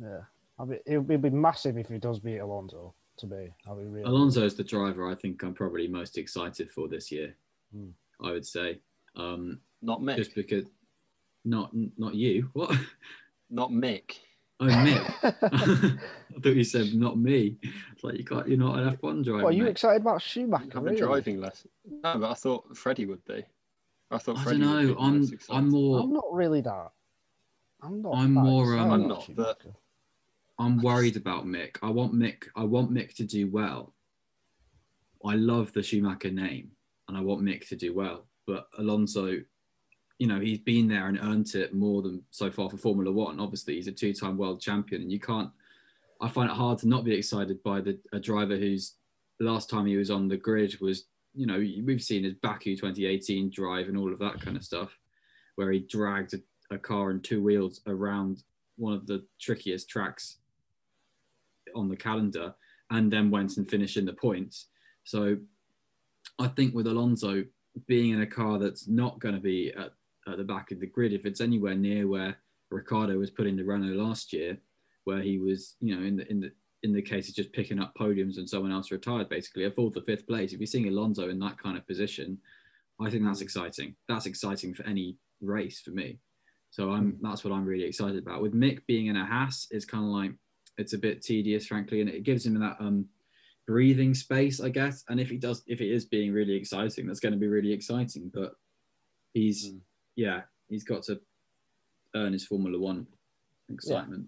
[0.00, 0.20] Yeah,
[0.58, 2.94] I mean it would be massive if he does beat Alonso.
[3.18, 4.04] To me, I mean, really.
[4.04, 7.34] Alonso is the driver I think I'm probably most excited for this year.
[7.74, 7.88] Hmm.
[8.22, 8.78] I would say,
[9.16, 10.66] um, not me, just because,
[11.44, 12.48] not not you.
[12.52, 12.76] What?
[13.50, 14.18] Not Mick.
[14.60, 15.14] Oh, Mick.
[16.32, 17.56] I thought you said not me.
[17.92, 18.46] It's like you can't.
[18.46, 19.38] You're not an F1 driver.
[19.38, 19.70] Well, are you mate.
[19.70, 20.76] excited about Schumacher?
[20.76, 20.96] I've really?
[20.96, 21.70] a driving lesson.
[21.84, 23.44] No, but I thought Freddie would be.
[24.10, 25.00] I thought I Freddie don't would be know.
[25.00, 25.30] I'm.
[25.50, 26.00] I'm more.
[26.02, 26.90] I'm not really that.
[27.82, 28.14] I'm not.
[28.14, 29.78] I'm that more, um, I'm about not, but- Schumacher.
[30.58, 31.76] I'm worried about Mick.
[31.82, 32.44] I want Mick.
[32.56, 33.94] I want Mick to do well.
[35.24, 36.72] I love the Schumacher name,
[37.06, 38.26] and I want Mick to do well.
[38.46, 39.40] But Alonso,
[40.18, 43.38] you know, he's been there and earned it more than so far for Formula One.
[43.38, 45.50] Obviously, he's a two-time world champion, and you can't.
[46.20, 48.94] I find it hard to not be excited by the a driver whose
[49.38, 53.50] last time he was on the grid was, you know, we've seen his Baku 2018
[53.50, 54.98] drive and all of that kind of stuff,
[55.54, 58.42] where he dragged a, a car and two wheels around
[58.76, 60.38] one of the trickiest tracks
[61.74, 62.54] on the calendar
[62.90, 64.68] and then went and finished in the points.
[65.04, 65.36] So
[66.38, 67.44] I think with Alonso
[67.86, 69.92] being in a car that's not going to be at,
[70.26, 72.36] at the back of the grid, if it's anywhere near where
[72.70, 74.58] Ricciardo was put in the Renault last year,
[75.04, 76.52] where he was, you know, in the in the
[76.82, 79.96] in the case of just picking up podiums and someone else retired, basically a fourth
[79.96, 80.52] or fifth place.
[80.52, 82.38] If you're seeing Alonso in that kind of position,
[83.00, 83.42] I think that's mm.
[83.42, 83.96] exciting.
[84.08, 86.18] That's exciting for any race for me.
[86.70, 87.18] So I'm mm.
[87.22, 88.42] that's what I'm really excited about.
[88.42, 90.32] With Mick being in a Haas, it's kind of like
[90.78, 93.06] it's a bit tedious, frankly, and it gives him that um
[93.66, 95.04] breathing space, I guess.
[95.08, 97.72] And if he does, if it is being really exciting, that's going to be really
[97.72, 98.30] exciting.
[98.32, 98.54] But
[99.34, 99.80] he's, Mm.
[100.16, 101.20] yeah, he's got to
[102.16, 103.06] earn his Formula One
[103.68, 104.26] excitement.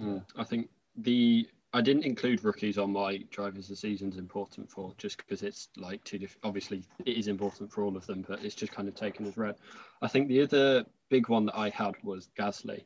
[0.00, 0.24] Mm.
[0.36, 4.92] I think the I didn't include rookies on my drivers of the season's important for
[4.98, 6.44] just because it's like two different.
[6.44, 9.36] Obviously, it is important for all of them, but it's just kind of taken as
[9.36, 9.54] read.
[10.02, 12.84] I think the other big one that I had was Gasly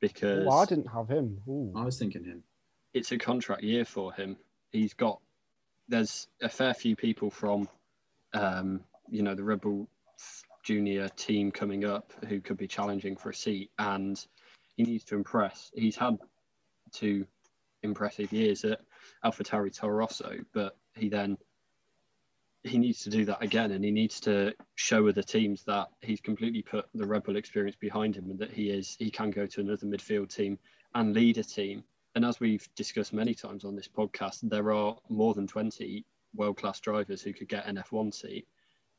[0.00, 1.40] because Oh, I didn't have him.
[1.48, 1.72] Ooh.
[1.76, 2.42] I was thinking him.
[2.92, 4.36] it's a contract year for him.
[4.72, 5.20] He's got
[5.88, 7.68] there's a fair few people from
[8.32, 9.88] um, you know the Red Bull
[10.62, 14.24] junior team coming up who could be challenging for a seat and
[14.76, 15.70] he needs to impress.
[15.74, 16.16] He's had
[16.92, 17.26] two
[17.82, 18.80] impressive years at
[19.24, 21.36] AlphaTauri Toro Rosso, but he then
[22.64, 26.20] he needs to do that again and he needs to show other teams that he's
[26.20, 29.46] completely put the Red Bull experience behind him and that he is he can go
[29.46, 30.58] to another midfield team
[30.94, 31.84] and lead a team.
[32.14, 36.56] And as we've discussed many times on this podcast, there are more than 20 world
[36.56, 38.48] class drivers who could get an F1 seat.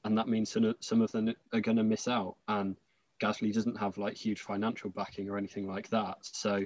[0.03, 2.35] And that means some of, some of them are going to miss out.
[2.47, 2.75] And
[3.19, 6.17] Gasly doesn't have like huge financial backing or anything like that.
[6.21, 6.63] So,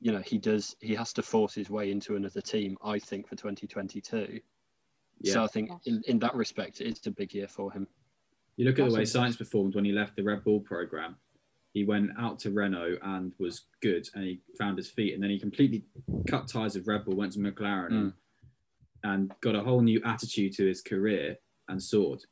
[0.00, 3.28] you know, he does, he has to force his way into another team, I think,
[3.28, 4.40] for 2022.
[5.20, 5.34] Yeah.
[5.34, 7.86] So I think in, in that respect, it's a big year for him.
[8.56, 11.16] You look at the way Sainz performed when he left the Red Bull program.
[11.72, 15.30] He went out to Renault and was good, and he found his feet, and then
[15.30, 15.84] he completely
[16.28, 18.12] cut ties with Red Bull, went to McLaren, and,
[19.02, 21.36] and got a whole new attitude to his career
[21.68, 22.22] and soared.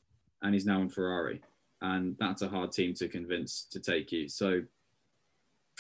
[0.43, 1.41] And he's now in Ferrari,
[1.81, 4.29] and that's a hard team to convince to take you.
[4.29, 4.63] So,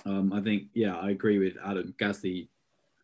[0.06, 2.48] um, I think, yeah, I agree with Adam Gasly.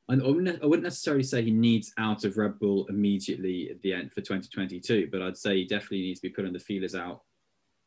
[0.09, 3.81] I I wouldn't I wouldn't necessarily say he needs out of Red Bull immediately at
[3.83, 6.94] the end for 2022, but I'd say he definitely needs to be putting the feelers
[6.94, 7.23] out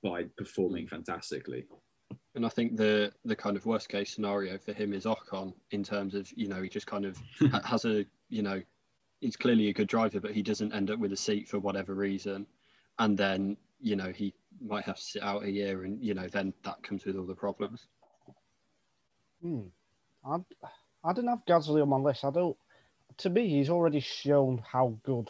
[0.04, 1.66] by performing fantastically.
[2.36, 5.84] And I think the the kind of worst case scenario for him is Ocon in
[5.84, 7.18] terms of you know he just kind of
[7.66, 8.62] has a you know
[9.20, 11.94] he's clearly a good driver, but he doesn't end up with a seat for whatever
[11.94, 12.46] reason,
[13.00, 16.28] and then you know he might have to sit out a year, and you know
[16.28, 17.88] then that comes with all the problems.
[19.42, 19.62] Hmm.
[20.24, 20.38] I,
[21.04, 22.24] I didn't have Gasly on my list.
[22.26, 22.58] I don't.
[23.18, 25.30] To me, he's already shown how good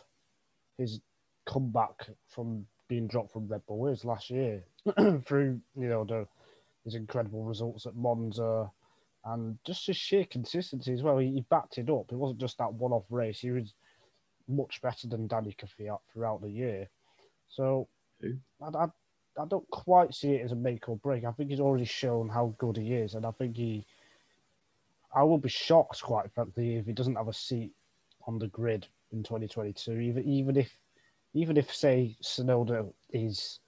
[0.77, 0.99] his
[1.45, 4.63] comeback from being dropped from Red Bull is last year
[5.25, 6.27] through you know the
[6.83, 8.69] his incredible results at Monza
[9.25, 11.17] and just his sheer consistency as well.
[11.19, 12.11] He, he backed it up.
[12.11, 13.39] It wasn't just that one-off race.
[13.39, 13.73] He was
[14.47, 16.89] much better than Danny Kvyat throughout the year.
[17.49, 17.87] So
[18.23, 18.85] I, I,
[19.39, 21.23] I don't quite see it as a make or break.
[21.23, 23.85] I think he's already shown how good he is, and I think he.
[25.13, 27.71] I will be shocked, quite frankly, if he doesn't have a seat
[28.27, 29.99] on the grid in 2022.
[29.99, 30.71] Even even if,
[31.33, 33.59] even if say Tsunoda is,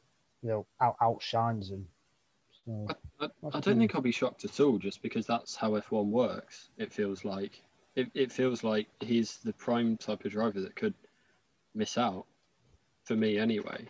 [0.41, 1.87] you know, out outshines him.
[2.65, 2.87] So,
[3.19, 6.05] I, I, I don't think I'll be shocked at all, just because that's how F1
[6.05, 6.69] works.
[6.77, 7.61] It feels like
[7.95, 10.93] it, it feels like he's the prime type of driver that could
[11.75, 12.25] miss out.
[13.03, 13.85] For me, anyway.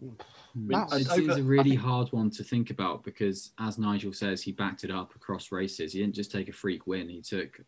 [0.00, 4.52] I mean, it's, a really hard one to think about because, as Nigel says, he
[4.52, 5.92] backed it up across races.
[5.92, 7.08] He didn't just take a freak win.
[7.08, 7.60] He took,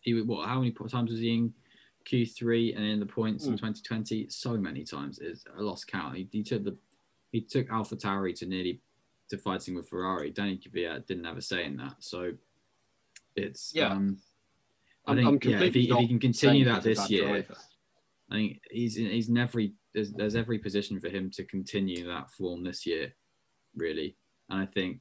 [0.00, 0.48] he what?
[0.48, 1.54] How many times was he in
[2.10, 3.48] Q3 and in the points mm.
[3.48, 4.28] in 2020?
[4.28, 5.18] So many times.
[5.20, 6.16] It's a lost count.
[6.16, 6.76] He, he took the,
[7.30, 8.80] he took AlphaTauri to nearly
[9.30, 10.30] to fighting with Ferrari.
[10.30, 11.96] Danny Kvyat didn't have a say in that.
[12.00, 12.32] So
[13.36, 13.88] it's yeah.
[13.88, 14.18] Um,
[15.06, 17.56] I think yeah, if he, if he can continue that this year, driver.
[18.32, 19.60] I think he's he's never
[19.94, 23.14] there's, there's every position for him to continue that form this year,
[23.76, 24.16] really.
[24.48, 25.00] And I think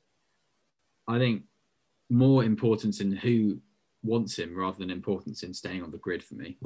[1.08, 1.44] I think
[2.10, 3.62] more importance in who
[4.04, 6.58] wants him rather than importance in staying on the grid for me.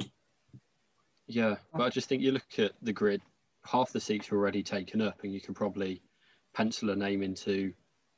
[1.28, 3.22] Yeah, but I just think you look at the grid,
[3.64, 6.02] half the seats are already taken up, and you can probably
[6.54, 7.72] pencil a name into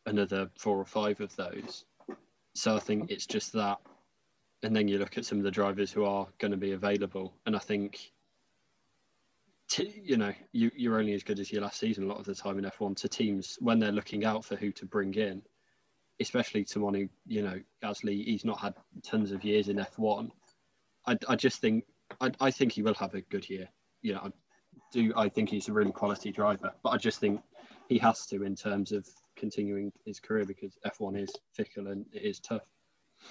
[0.07, 1.85] another four or five of those.
[2.55, 3.79] So I think it's just that.
[4.63, 7.35] And then you look at some of the drivers who are going to be available.
[7.47, 8.13] And I think,
[9.69, 12.25] t- you know, you, you're only as good as your last season a lot of
[12.25, 15.43] the time in F1 to teams when they're looking out for who to bring in,
[16.21, 20.31] especially someone who, you know, Gasly, he's not had tons of years in F1.
[21.07, 21.85] I, I just think,
[22.21, 23.69] I, I think he will have a good year.
[24.03, 24.31] You know, I
[24.93, 27.41] do, I think he's a really quality driver, but I just think
[27.89, 32.23] he has to in terms of continuing his career because F1 is fickle and it
[32.23, 32.63] is tough.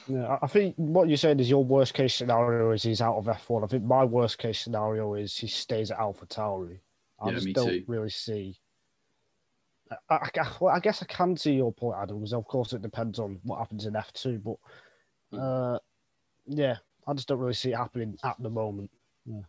[0.07, 3.25] Yeah, I think what you said is your worst case scenario is he's out of
[3.25, 3.63] F1.
[3.63, 6.79] I think my worst case scenario is he stays at Alpha Tauri.
[7.19, 7.83] I yeah, just don't too.
[7.87, 8.59] really see.
[10.09, 12.81] I, I, well, I guess I can see your point, Adam, because of course it
[12.81, 14.43] depends on what happens in F2.
[14.43, 14.57] But
[15.31, 15.39] hmm.
[15.39, 15.79] uh,
[16.45, 16.75] yeah,
[17.07, 18.91] I just don't really see it happening at the moment.
[19.25, 19.41] Yeah.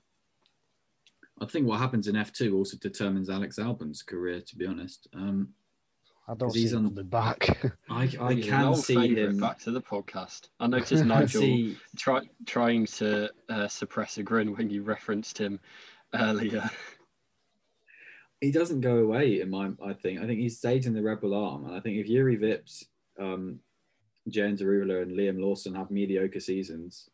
[1.40, 5.08] I think what happens in F2 also determines Alex Albon's career, to be honest.
[5.14, 5.50] Um,
[6.28, 7.58] I don't see he's on the back.
[7.90, 10.48] I, I can see him back to the podcast.
[10.60, 11.78] I noticed Nigel see...
[11.96, 15.58] try, trying to uh, suppress a grin when you referenced him
[16.14, 16.68] earlier.
[18.40, 19.72] He doesn't go away in my.
[19.84, 20.20] I think.
[20.20, 22.84] I think he stays in the Red Bull arm, and I think if Juri Vips,
[23.18, 23.58] um,
[24.28, 27.10] Jehan Daruvala, and Liam Lawson have mediocre seasons,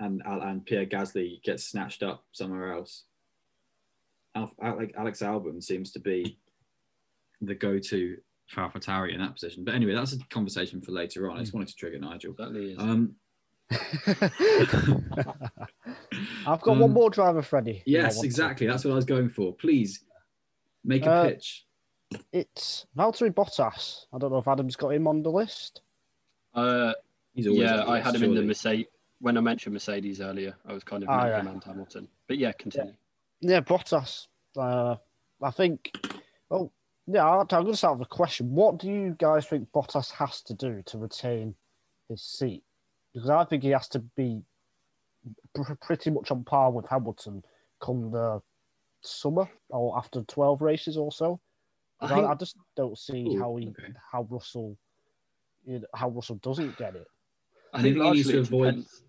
[0.00, 3.04] and and Pierre Gasly gets snatched up somewhere else,
[4.34, 6.38] like Alex Albon seems to be
[7.42, 8.16] the go-to
[8.48, 9.64] for AlphaTauri in that position.
[9.64, 11.36] But anyway, that's a conversation for later on.
[11.36, 11.58] I just hmm.
[11.58, 12.34] wanted to trigger Nigel.
[12.78, 13.16] Um,
[16.46, 17.82] I've got um, one more driver, Freddie.
[17.86, 18.66] Yes, exactly.
[18.66, 18.72] To.
[18.72, 19.54] That's what I was going for.
[19.54, 20.04] Please
[20.84, 21.64] make a uh, pitch.
[22.32, 24.06] It's Valtteri Bottas.
[24.12, 25.80] I don't know if Adam's got him on the list.
[26.54, 26.92] Uh,
[27.34, 28.36] yeah, I had him surely.
[28.36, 28.86] in the Mercedes.
[29.20, 31.40] When I mentioned Mercedes earlier, I was kind of oh, yeah.
[31.40, 32.08] him and Hamilton.
[32.28, 32.92] But yeah, continue.
[33.40, 33.54] Yeah.
[33.54, 34.26] Yeah, Bottas.
[34.56, 34.96] Uh,
[35.42, 35.96] I think.
[36.50, 36.70] Oh,
[37.06, 37.26] yeah.
[37.26, 38.54] I'm going to start with a question.
[38.54, 41.54] What do you guys think Bottas has to do to retain
[42.08, 42.62] his seat?
[43.12, 44.42] Because I think he has to be
[45.80, 47.42] pretty much on par with Hamilton
[47.80, 48.40] come the
[49.02, 51.40] summer or after 12 races or so.
[52.00, 52.26] I, think...
[52.26, 53.92] I, I, just don't see Ooh, how he, okay.
[54.10, 54.76] how Russell,
[55.64, 57.06] you know, how Russell doesn't get it.
[57.72, 58.66] I think he needs to avoid.
[58.66, 59.02] Depends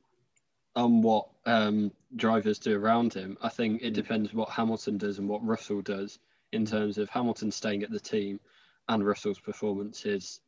[0.76, 3.38] on what um, drivers do around him.
[3.42, 3.96] I think it mm.
[3.96, 6.20] depends what Hamilton does and what Russell does
[6.52, 8.40] in terms of Hamilton staying at the team
[8.88, 10.42] and Russell's performances.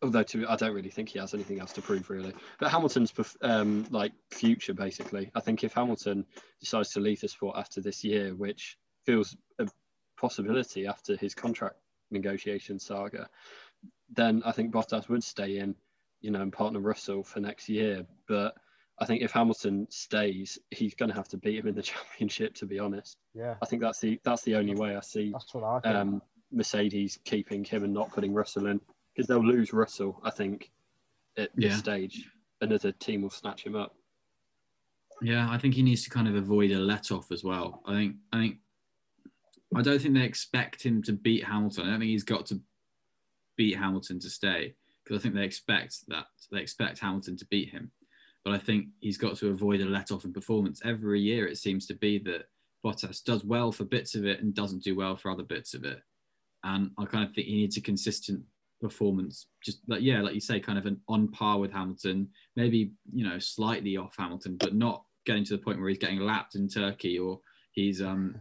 [0.00, 3.12] Although to, I don't really think he has anything else to prove really, but Hamilton's
[3.42, 5.30] um, like future basically.
[5.34, 6.24] I think if Hamilton
[6.60, 9.68] decides to leave the sport after this year, which feels a
[10.16, 11.76] possibility after his contract
[12.10, 13.28] negotiation saga,
[14.10, 15.74] then I think Bottas would stay in,
[16.20, 18.06] you know, and partner Russell for next year.
[18.28, 18.54] But
[19.00, 22.54] I think if Hamilton stays, he's going to have to beat him in the championship.
[22.54, 25.30] To be honest, yeah, I think that's the that's the only way I see.
[25.32, 26.22] That's what I um,
[26.52, 28.80] Mercedes keeping him and not putting Russell in
[29.14, 30.20] because they'll lose Russell.
[30.24, 30.70] I think
[31.36, 31.68] at yeah.
[31.68, 32.28] this stage,
[32.60, 33.94] another team will snatch him up.
[35.20, 37.82] Yeah, I think he needs to kind of avoid a let off as well.
[37.86, 38.56] I think I think
[39.76, 41.84] I don't think they expect him to beat Hamilton.
[41.86, 42.60] I don't think he's got to
[43.56, 44.74] beat Hamilton to stay
[45.04, 47.90] because I think they expect that they expect Hamilton to beat him
[48.48, 50.80] but I think he's got to avoid a let off in performance.
[50.82, 52.46] Every year it seems to be that
[52.82, 55.84] Bottas does well for bits of it and doesn't do well for other bits of
[55.84, 56.00] it.
[56.64, 58.42] And I kind of think he needs a consistent
[58.80, 59.48] performance.
[59.62, 62.26] Just like yeah, like you say, kind of an on par with Hamilton,
[62.56, 66.20] maybe you know slightly off Hamilton, but not getting to the point where he's getting
[66.20, 67.40] lapped in Turkey or
[67.72, 68.40] he's um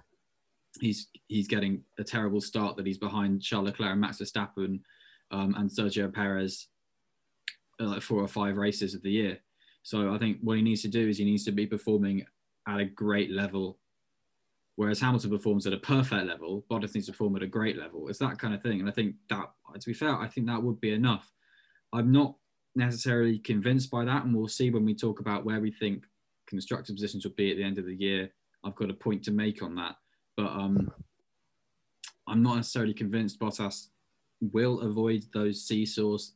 [0.79, 4.79] he's he's getting a terrible start that he's behind Charles Leclerc and Max Verstappen
[5.31, 6.67] um, and Sergio Perez
[7.81, 9.39] uh, like four or five races of the year.
[9.87, 12.25] So I think what he needs to do is he needs to be performing
[12.67, 13.79] at a great level.
[14.75, 18.09] Whereas Hamilton performs at a perfect level, Bottas needs to perform at a great level.
[18.09, 18.81] It's that kind of thing.
[18.81, 21.31] And I think that, to be fair, I think that would be enough.
[21.93, 22.35] I'm not
[22.75, 24.25] necessarily convinced by that.
[24.25, 26.03] And we'll see when we talk about where we think
[26.47, 28.29] constructor positions will be at the end of the year.
[28.65, 29.95] I've got a point to make on that.
[30.35, 30.91] But um,
[32.27, 33.87] I'm not necessarily convinced Bottas
[34.41, 36.33] will avoid those seesaws,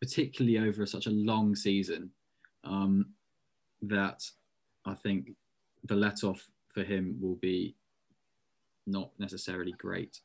[0.00, 2.10] particularly over such a long season.
[2.64, 3.06] Um,
[3.82, 4.22] that
[4.86, 5.32] I think
[5.84, 7.76] the let off for him will be
[8.86, 10.20] not necessarily great.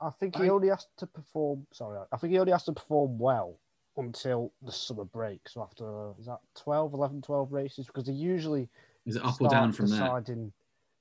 [0.00, 1.66] I think he I, only has to perform.
[1.72, 3.58] Sorry, I think he only has to perform well
[3.96, 5.48] until the summer break.
[5.48, 7.86] So after is that 12, 11, 12 races?
[7.86, 8.68] Because they usually
[9.06, 10.52] is it up or down from deciding,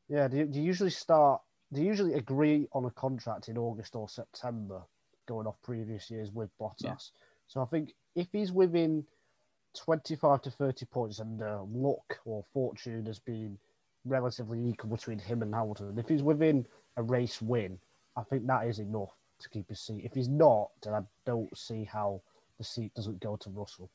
[0.09, 0.19] there?
[0.19, 1.41] Yeah, they, they usually start.
[1.71, 4.81] They usually agree on a contract in August or September,
[5.27, 6.83] going off previous years with Bottas.
[6.83, 6.95] Yeah.
[7.47, 9.05] So I think if he's within
[9.75, 13.57] 25 to 30 points and uh, luck or fortune has been
[14.05, 16.65] relatively equal between him and Hamilton, if he's within
[16.97, 17.77] a race win,
[18.15, 20.03] I think that is enough to keep his seat.
[20.03, 22.21] If he's not, then I don't see how
[22.57, 23.89] the seat doesn't go to Russell.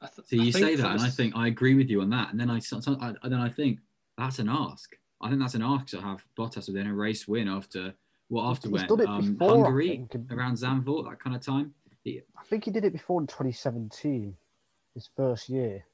[0.00, 2.30] Th- so you say that, and I think I agree with you on that.
[2.30, 2.60] And then I,
[3.00, 3.78] I, then I think
[4.18, 4.96] that's an ask.
[5.22, 7.94] I think that's an ask to have Bottas within a race win after
[8.28, 11.72] what after He's when um, before, Hungary around Zandvoort that kind of time.
[12.02, 14.36] He, I think he did it before in 2017,
[14.94, 15.84] his first year.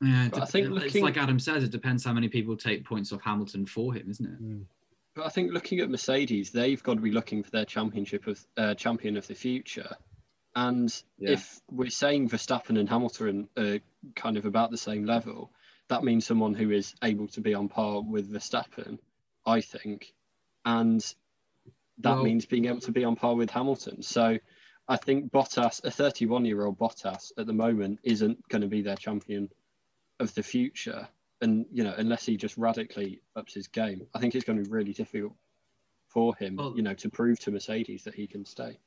[0.00, 3.12] Yeah, I think it's looking, like Adam says, it depends how many people take points
[3.12, 4.42] off Hamilton for him, isn't it?
[4.42, 4.64] Mm.
[5.14, 8.46] But I think looking at Mercedes, they've got to be looking for their championship of
[8.56, 9.96] uh, champion of the future.
[10.54, 11.32] And yeah.
[11.32, 13.80] if we're saying Verstappen and Hamilton are
[14.14, 15.50] kind of about the same level,
[15.88, 18.98] that means someone who is able to be on par with Verstappen,
[19.44, 20.12] I think.
[20.64, 21.00] And
[21.98, 24.02] that well, means being able to be on par with Hamilton.
[24.02, 24.38] So
[24.88, 28.82] I think Bottas, a 31 year old Bottas at the moment, isn't going to be
[28.82, 29.50] their champion
[30.18, 31.06] of the future.
[31.40, 34.64] And, you know, unless he just radically ups his game, I think it's going to
[34.64, 35.34] be really difficult
[36.08, 38.78] for him, well, you know, to prove to Mercedes that he can stay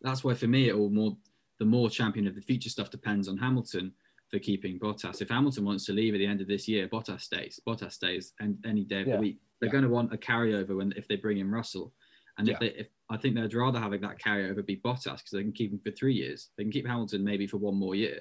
[0.00, 1.16] that's why for me, it all more
[1.58, 3.92] the more champion of the future stuff depends on Hamilton
[4.30, 5.20] for keeping Bottas.
[5.20, 7.58] If Hamilton wants to leave at the end of this year, Bottas stays.
[7.66, 9.16] Bottas stays, and any day of yeah.
[9.16, 9.72] the week, they're yeah.
[9.72, 11.92] going to want a carryover when if they bring in Russell.
[12.38, 12.54] And yeah.
[12.54, 15.52] if they, if I think they'd rather having that carryover be Bottas because they can
[15.52, 16.50] keep him for three years.
[16.56, 18.20] They can keep Hamilton maybe for one more year.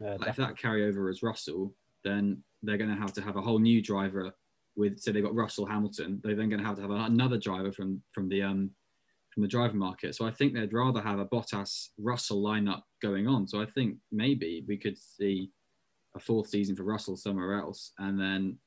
[0.00, 3.82] if that carryover is Russell, then they're going to have to have a whole new
[3.82, 4.32] driver
[4.76, 5.00] with.
[5.00, 6.20] So they've got Russell Hamilton.
[6.22, 8.70] They're then going to have to have another driver from from the um
[9.34, 10.14] from the driver market.
[10.14, 13.46] So I think they'd rather have a Bottas Russell lineup going on.
[13.46, 15.50] So I think maybe we could see
[16.16, 18.58] a fourth season for Russell somewhere else, and then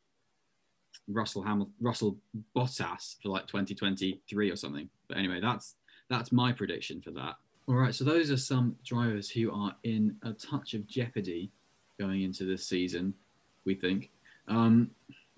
[1.08, 2.18] Russell Hamilton, Russell
[2.56, 4.90] Bottas for like 2023 or something.
[5.08, 5.76] But anyway, that's
[6.10, 7.36] that's my prediction for that.
[7.68, 11.52] All right, so those are some drivers who are in a touch of jeopardy
[12.00, 13.14] going into this season.
[13.66, 14.10] We think.
[14.48, 14.92] Um,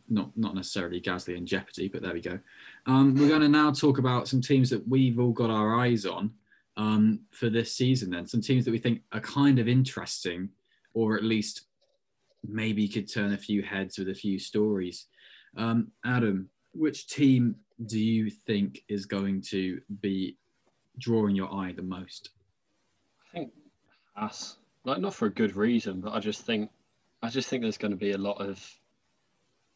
[0.09, 2.39] not not necessarily Gasly in jeopardy, but there we go.
[2.85, 6.05] Um, we're going to now talk about some teams that we've all got our eyes
[6.05, 6.31] on
[6.77, 8.11] um, for this season.
[8.11, 10.49] Then some teams that we think are kind of interesting,
[10.93, 11.67] or at least
[12.45, 15.07] maybe could turn a few heads with a few stories.
[15.57, 20.37] Um, Adam, which team do you think is going to be
[20.97, 22.29] drawing your eye the most?
[23.27, 23.51] I think
[24.15, 24.57] us.
[24.85, 26.69] Like not for a good reason, but I just think
[27.21, 28.61] I just think there's going to be a lot of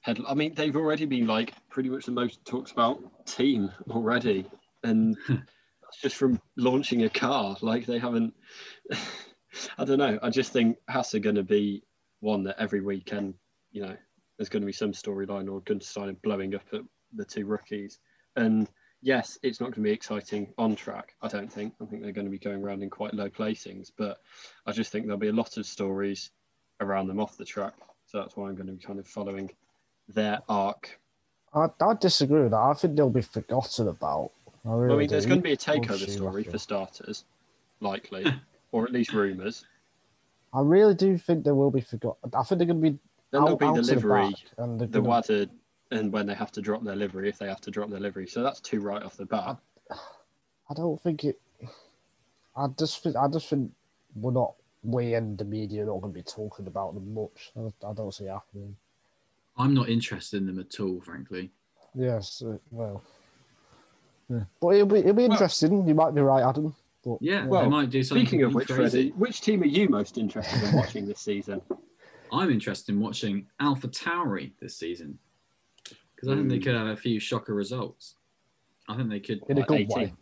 [0.01, 0.19] head.
[0.27, 4.45] I mean, they've already been like pretty much the most talked about team already,
[4.83, 7.55] and that's just from launching a car.
[7.61, 8.33] Like they haven't.
[9.77, 10.19] I don't know.
[10.21, 11.83] I just think Haas are going to be
[12.19, 13.33] one that every weekend,
[13.71, 13.95] you know,
[14.37, 16.81] there's going to be some storyline or Guenther Steiner blowing up at
[17.13, 17.99] the two rookies.
[18.35, 18.67] And
[19.01, 21.15] yes, it's not going to be exciting on track.
[21.21, 21.73] I don't think.
[21.81, 24.19] I think they're going to be going around in quite low placings, but
[24.65, 26.31] I just think there'll be a lot of stories
[26.79, 27.73] around them off the track.
[28.05, 29.51] So that's why I'm going to be kind of following
[30.07, 30.99] their arc.
[31.53, 32.57] I, I disagree with that.
[32.57, 34.31] I think they'll be forgotten about.
[34.65, 37.25] I, really I mean, there's going to be a takeover story for starters,
[37.79, 38.25] likely,
[38.71, 39.65] or at least rumours.
[40.53, 42.31] I really do think they will be forgotten.
[42.33, 42.99] I think they're going to be.
[43.31, 45.47] Then there'll be the livery, the, and the gonna...
[45.91, 48.27] and when they have to drop their livery, if they have to drop their livery.
[48.27, 49.57] So that's two right off the bat.
[49.91, 49.95] I,
[50.69, 51.39] I don't think it.
[52.55, 53.71] I just think I just think
[54.15, 54.53] we're not.
[54.83, 57.51] We and the media are not going to be talking about them much.
[57.57, 58.75] I, I don't see it happening.
[59.57, 61.51] I'm not interested in them at all, frankly.
[61.95, 63.03] Yes, uh, well,
[64.29, 64.43] yeah.
[64.61, 65.87] but it'll be it'll be Well- interesting.
[65.87, 66.75] you might be right, Adam.
[67.03, 68.25] But Yeah, Well, they might do something.
[68.25, 69.09] Speaking of which, crazy.
[69.09, 71.61] Freddie, which team are you most interested in watching this season?
[72.31, 75.19] I'm interested in watching Alpha Tauri this season
[76.15, 76.63] because I think they Mm.
[76.63, 78.15] could have a few shocker results.
[78.89, 79.87] I think they could, in a good 18.
[79.97, 80.13] way.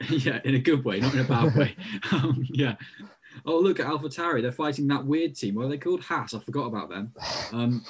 [0.10, 1.74] yeah, in a good way, not in a bad way.
[2.12, 2.76] Um, yeah.
[3.44, 4.42] Oh, look at Alpha Tauri.
[4.42, 5.56] They're fighting that weird team.
[5.56, 6.00] What are they called?
[6.02, 6.34] Haas.
[6.34, 7.12] I forgot about them.
[7.52, 7.84] Um,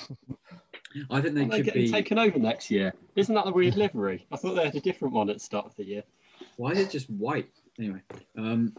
[1.10, 1.90] I think they Are they could getting be.
[1.90, 2.94] taken over next year?
[3.14, 4.26] Isn't that the weird livery?
[4.32, 6.02] I thought they had a different one at the start of the year.
[6.56, 7.50] Why is it just white?
[7.78, 8.00] Anyway,
[8.36, 8.74] um,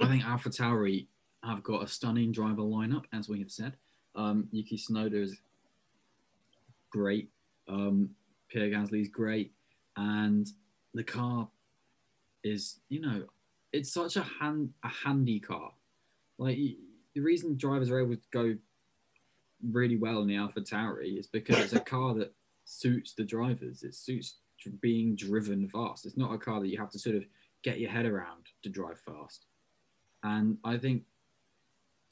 [0.00, 1.06] I think Alpha Tauri
[1.42, 3.74] have got a stunning driver lineup, as we have said.
[4.14, 5.40] Um, Yuki Tsunoda is
[6.90, 7.30] great.
[7.68, 8.10] Um,
[8.48, 9.52] Pierre Gasly is great,
[9.96, 10.46] and
[10.94, 11.48] the car
[12.44, 13.24] is, you know,
[13.72, 15.72] it's such a hand a handy car.
[16.38, 16.58] Like
[17.14, 18.56] the reason drivers are able to go
[19.70, 22.34] really well in the Alpha Tauri is because it's a car that
[22.64, 23.82] suits the drivers.
[23.82, 24.36] It suits
[24.80, 26.06] being driven fast.
[26.06, 27.24] It's not a car that you have to sort of
[27.62, 29.46] get your head around to drive fast.
[30.22, 31.02] And I think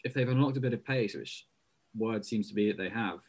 [0.04, 1.46] if they've unlocked a bit of pace, which
[1.96, 3.20] word seems to be that they have,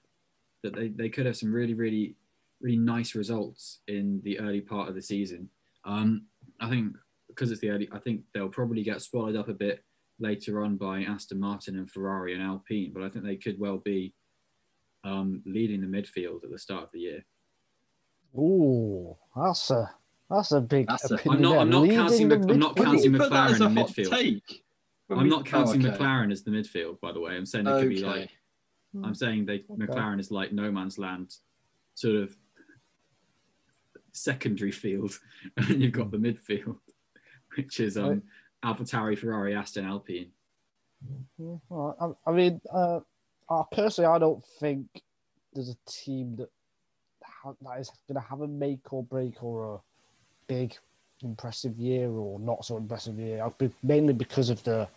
[0.64, 2.16] that they, they could have some really, really,
[2.62, 5.50] really nice results in the early part of the season.
[5.86, 6.26] Um,
[6.60, 6.94] I think
[7.28, 9.84] because it's the early, I think they'll probably get swallowed up a bit
[10.20, 13.78] later on by Aston Martin and Ferrari and Alpine, but I think they could well
[13.78, 14.14] be
[15.04, 17.26] um, leading the midfield at the start of the year.
[18.38, 19.90] Ooh, that's a
[20.30, 22.76] that's a big That's a- I'm not- I'm not Leading counting the Mc- I'm not
[22.78, 24.10] counting you McLaren in hot midfield.
[24.12, 24.64] Take?
[25.12, 25.98] When I'm we- not counting oh, okay.
[25.98, 27.36] McLaren as the midfield, by the way.
[27.36, 28.30] I'm saying it could be like
[29.04, 29.86] I'm saying they Okay.
[29.86, 31.36] McLaren is like no man's land,
[31.96, 32.34] sort of
[34.14, 35.20] secondary field,
[35.58, 36.78] and then you've got the midfield,
[37.58, 38.22] which is um,
[38.64, 40.32] AlphaTauri, Ferrari, Aston, Alpine.
[41.38, 42.16] Yeah, all right.
[42.26, 43.02] I, I mean, uh,
[43.50, 44.88] uh, personally, I don't think
[45.54, 46.50] there's a team that
[47.22, 49.80] ha- that is going to have a make or break or a
[50.48, 50.78] big
[51.22, 53.42] impressive year or not so impressive year.
[53.42, 54.88] I'll be, mainly because of the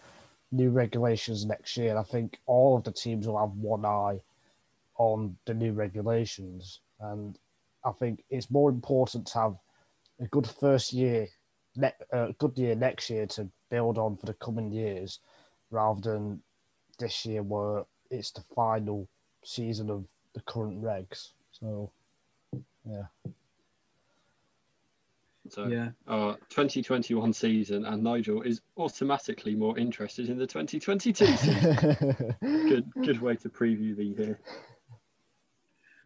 [0.54, 1.96] new regulations next year.
[1.96, 4.20] I think all of the teams will have one eye
[4.96, 7.38] on the new regulations, and
[7.84, 9.56] I think it's more important to have
[10.20, 11.26] a good first year,
[12.12, 15.18] uh, good year next year to build on for the coming years
[15.70, 16.40] rather than
[16.98, 19.08] this year where it's the final
[19.44, 21.30] season of the current regs.
[21.50, 21.90] So,
[22.88, 23.06] yeah.
[25.50, 32.36] So, Yeah, our 2021 season, and Nigel is automatically more interested in the 2022 season.
[32.40, 34.40] good, good way to preview the year.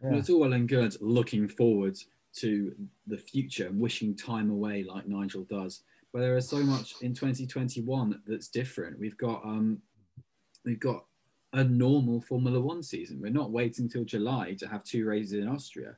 [0.01, 1.97] Well, it's all well and good looking forward
[2.37, 2.73] to
[3.07, 5.83] the future and wishing time away like Nigel does.
[6.13, 8.99] But there is so much in 2021 that's different.
[8.99, 9.81] We've got um,
[10.65, 11.05] we've got
[11.53, 13.19] a normal Formula One season.
[13.21, 15.97] We're not waiting until July to have two races in Austria.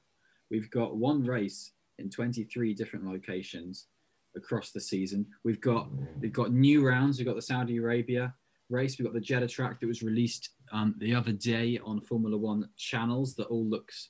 [0.49, 1.71] We've got one race
[2.01, 3.87] in 23 different locations
[4.35, 5.25] across the season.
[5.43, 5.89] We've got
[6.19, 7.17] we've got new rounds.
[7.17, 8.33] We've got the Saudi Arabia
[8.69, 8.97] race.
[8.97, 12.69] We've got the Jeddah track that was released um, the other day on Formula One
[12.77, 13.35] channels.
[13.35, 14.09] That all looks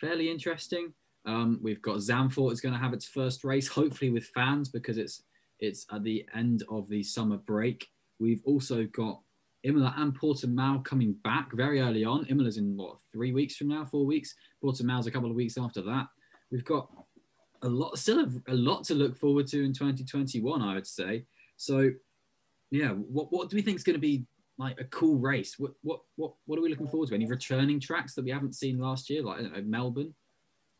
[0.00, 0.92] fairly interesting.
[1.24, 4.98] Um, we've got Zandvoort is going to have its first race, hopefully with fans because
[4.98, 5.22] it's
[5.60, 7.88] it's at the end of the summer break.
[8.20, 9.20] We've also got
[9.64, 12.24] Imola and Portimao coming back very early on.
[12.26, 14.34] Imola's in what three weeks from now, four weeks.
[14.62, 16.06] Portimao's a couple of weeks after that.
[16.50, 16.88] We've got
[17.62, 21.24] a lot, still a, a lot to look forward to in 2021, I would say.
[21.56, 21.90] So,
[22.70, 24.26] yeah, what what do we think is going to be
[24.58, 25.58] like a cool race?
[25.58, 27.14] What what what what are we looking forward to?
[27.14, 30.14] Any returning tracks that we haven't seen last year, like know, Melbourne?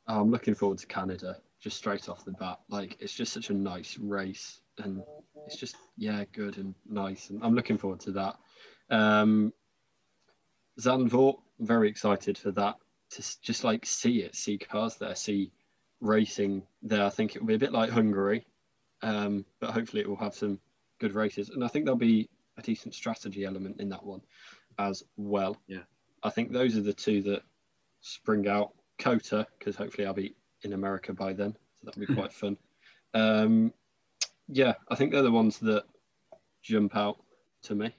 [0.07, 2.61] I'm looking forward to Canada just straight off the bat.
[2.69, 5.03] Like it's just such a nice race, and
[5.47, 8.37] it's just yeah, good and nice, and I'm looking forward to that.
[8.91, 9.53] Um,
[10.81, 12.77] Zandvoort, very excited for that.
[13.13, 15.51] To just like see it, see cars there, see
[16.01, 17.05] racing there.
[17.05, 18.47] I think it will be a bit like Hungary,
[19.03, 20.59] um, but hopefully it will have some
[21.01, 24.21] good races, and I think there'll be a decent strategy element in that one
[24.79, 25.57] as well.
[25.69, 25.83] Yeah.
[26.23, 27.43] I think those are the two that
[28.01, 28.73] spring out.
[28.99, 30.35] COTA, because hopefully I'll be
[30.65, 32.57] in America by then, so that'll be quite fun.
[33.15, 33.73] Um,
[34.49, 35.85] yeah, I think they're the ones that
[36.63, 37.23] jump out
[37.63, 37.95] to me.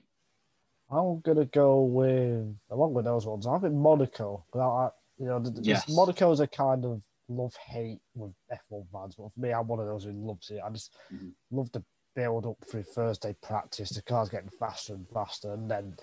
[0.91, 3.47] I'm gonna go with along with those ones.
[3.47, 4.43] I think Monaco.
[4.51, 5.87] But I, you know, th- th- Yes.
[5.89, 9.87] Monaco's a kind of love hate with F1 fans, but for me, I'm one of
[9.87, 10.61] those who loves it.
[10.63, 11.33] I just Mhm.
[11.51, 11.83] love the
[12.15, 13.91] build up through Thursday practice.
[13.91, 15.97] The car's getting faster and faster, and then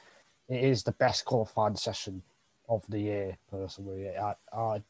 [0.49, 2.22] it is the best qualifying session
[2.68, 3.39] of the year.
[3.51, 4.83] Personally, I, I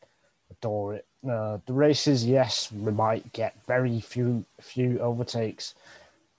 [0.50, 1.06] adore it.
[1.28, 5.74] Uh, the races, yes, we might get very few few overtakes,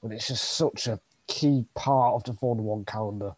[0.02, 3.36] but it's just such a key part of the Formula One calendar.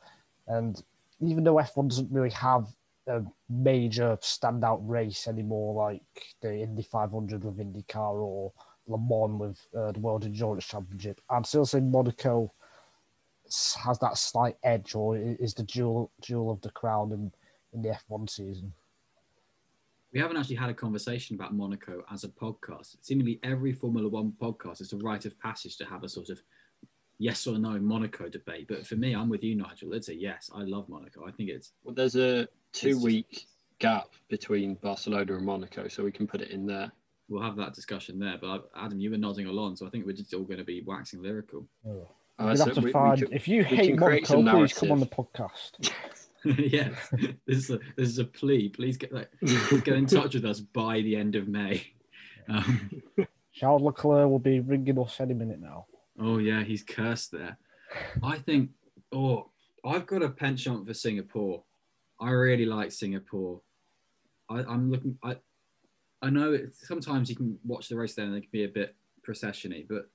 [0.48, 0.82] And
[1.20, 2.68] even though F1 doesn't really have
[3.08, 6.02] a major standout race anymore, like
[6.42, 8.52] the Indy 500 with IndyCar or
[8.88, 11.22] Le Mans with uh, the World Endurance Championship.
[11.30, 12.54] I'm still saying Monaco
[13.84, 17.32] has that slight edge, or is the jewel jewel of the crown in,
[17.74, 18.74] in the F1 season.
[20.12, 22.98] We haven't actually had a conversation about Monaco as a podcast.
[23.02, 26.42] Seemingly every Formula One podcast is a rite of passage to have a sort of
[27.20, 28.68] yes or no Monaco debate.
[28.68, 29.94] But for me, I'm with you, Nigel.
[29.94, 30.50] It's a yes.
[30.54, 31.26] I love Monaco.
[31.28, 33.46] I think it's Well, there's a two just- week
[33.80, 36.92] gap between Barcelona and Monaco, so we can put it in there.
[37.30, 38.38] we'll have that discussion there.
[38.42, 40.82] But Adam, you were nodding along, so I think we're just all going to be
[40.82, 41.68] waxing lyrical.
[41.86, 45.00] Uh, You'd so have to we- we find if you hate Monaco, please come on
[45.00, 45.92] the podcast.
[46.46, 46.94] yes,
[47.46, 48.70] this is a this is a plea.
[48.70, 51.86] Please get like, please get in touch with us by the end of May.
[52.48, 53.04] Um,
[53.54, 55.86] Charles Leclerc will be ringing us any minute now.
[56.20, 57.58] Oh yeah, he's cursed there.
[58.24, 58.72] I think.
[59.12, 59.50] Oh,
[59.84, 61.64] I've got a penchant for Singapore.
[62.20, 63.62] I really like Singapore.
[64.50, 65.18] I, I'm looking.
[65.24, 65.38] I
[66.22, 68.70] I know it, sometimes you can watch the race there and it can be a
[68.70, 68.96] bit
[69.28, 70.10] processiony, but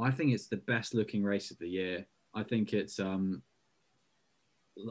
[0.00, 2.06] I think it's the best looking race of the year.
[2.34, 3.42] I think it's um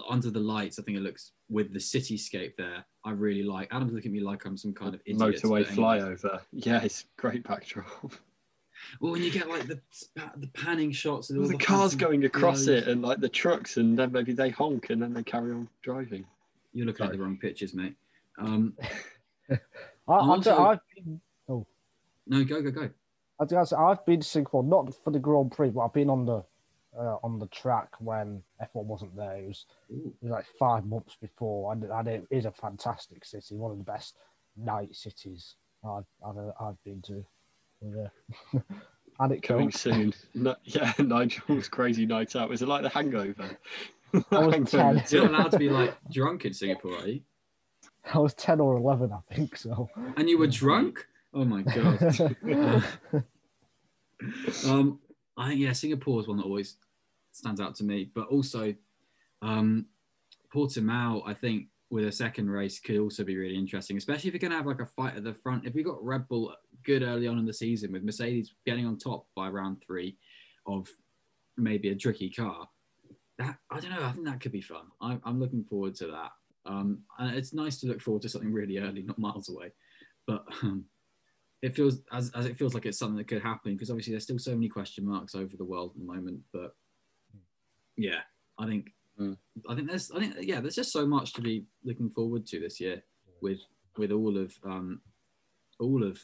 [0.10, 0.80] under the lights.
[0.80, 2.86] I think it looks with the cityscape there.
[3.06, 3.74] I really like.
[3.74, 5.20] Adam's looking at me like I'm some kind of idiot.
[5.20, 6.42] motorway flyover.
[6.52, 8.12] Yeah, it's great backdrop.
[9.00, 9.80] Well, when you get like the
[10.38, 12.84] the panning shots of all the the cars going across clothes.
[12.84, 15.68] it and like the trucks, and then maybe they honk and then they carry on
[15.82, 16.26] driving.
[16.74, 17.96] You're looking at the wrong pictures, mate.
[18.38, 18.74] Um,
[19.50, 19.56] I,
[20.08, 21.22] I've, Also- I've been
[22.30, 22.90] no, go go go.
[23.40, 26.10] I think that's- I've been to Singapore not for the Grand Prix, but I've been
[26.10, 26.44] on the
[26.98, 29.38] uh, on the track when F1 wasn't there.
[29.38, 33.56] It was, it was like five months before, and, and it is a fantastic city,
[33.56, 34.16] one of the best
[34.56, 35.56] night cities
[35.86, 37.24] I've I've, I've been to.
[37.82, 38.08] Yeah.
[39.20, 39.80] and it Coming counts.
[39.82, 40.14] soon.
[40.34, 42.50] No, yeah, Nigel's crazy night out.
[42.50, 43.58] Was it like the Hangover?
[44.32, 45.04] I was Hangover 10.
[45.10, 47.22] You're not allowed to be like drunk in Singapore, are you?
[48.14, 49.90] I was ten or eleven, I think so.
[50.16, 51.06] And you were drunk?
[51.34, 52.02] Oh my god.
[54.66, 55.00] um,
[55.36, 56.78] I think yeah, Singapore is one that always
[57.34, 58.10] stands out to me.
[58.16, 58.74] But also,
[59.42, 59.88] um,
[60.54, 64.40] Portimao, I think with a second race could also be really interesting, especially if you're
[64.40, 65.66] going to have like a fight at the front.
[65.66, 66.54] If we got Red Bull
[66.88, 70.18] good early on in the season with Mercedes getting on top by round three
[70.66, 70.88] of
[71.58, 72.68] maybe a tricky car,
[73.38, 74.04] that I don't know.
[74.04, 74.86] I think that could be fun.
[75.02, 76.32] I'm, I'm looking forward to that.
[76.66, 79.72] Um, and it's nice to look forward to something really early, not miles away.
[80.26, 80.86] But um,
[81.62, 84.24] it feels as, as it feels like it's something that could happen because obviously there's
[84.24, 86.40] still so many question marks over the world at the moment.
[86.52, 86.74] But
[87.96, 88.22] yeah,
[88.58, 89.38] I think Mm.
[89.68, 92.60] I think there's I think yeah, there's just so much to be looking forward to
[92.60, 93.02] this year
[93.42, 93.60] with
[93.98, 95.02] with all of um,
[95.80, 96.20] all of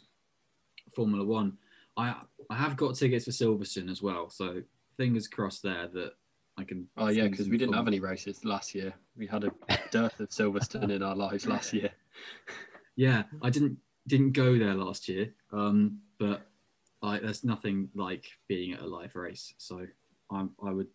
[0.95, 1.57] Formula One.
[1.97, 2.15] I
[2.49, 4.61] I have got tickets for Silverstone as well, so
[4.97, 6.13] fingers crossed there that
[6.57, 6.87] I can.
[6.97, 8.93] Oh yeah, because we didn't have any races last year.
[9.15, 9.51] We had a
[9.91, 11.91] dearth of Silverstone in our lives last year.
[12.95, 16.45] Yeah, I didn't didn't go there last year, um, but
[17.01, 19.55] like there's nothing like being at a live race.
[19.57, 19.87] So
[20.31, 20.87] I'm I would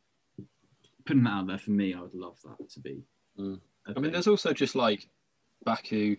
[1.05, 1.95] putting that out there for me.
[1.95, 3.03] I would love that to be.
[3.39, 3.61] Mm.
[3.97, 5.09] I mean, there's also just like
[5.65, 6.17] Baku,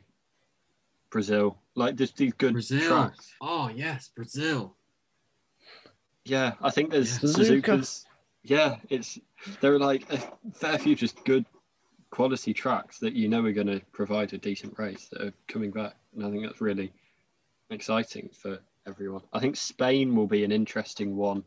[1.10, 2.88] Brazil, like there's these good Brazil.
[2.88, 3.34] tracks.
[3.42, 4.76] Oh yes, Brazil.
[6.26, 7.30] Yeah, I think there's Yeah.
[7.30, 8.06] Suzuka's.
[8.44, 9.20] Yeah, it's
[9.62, 10.18] there are like a
[10.54, 11.46] fair few just good
[12.12, 15.72] quality tracks that you know are going to provide a decent race that are coming
[15.72, 16.92] back, and I think that's really
[17.70, 19.22] exciting for everyone.
[19.34, 21.44] I think Spain will be an interesting one,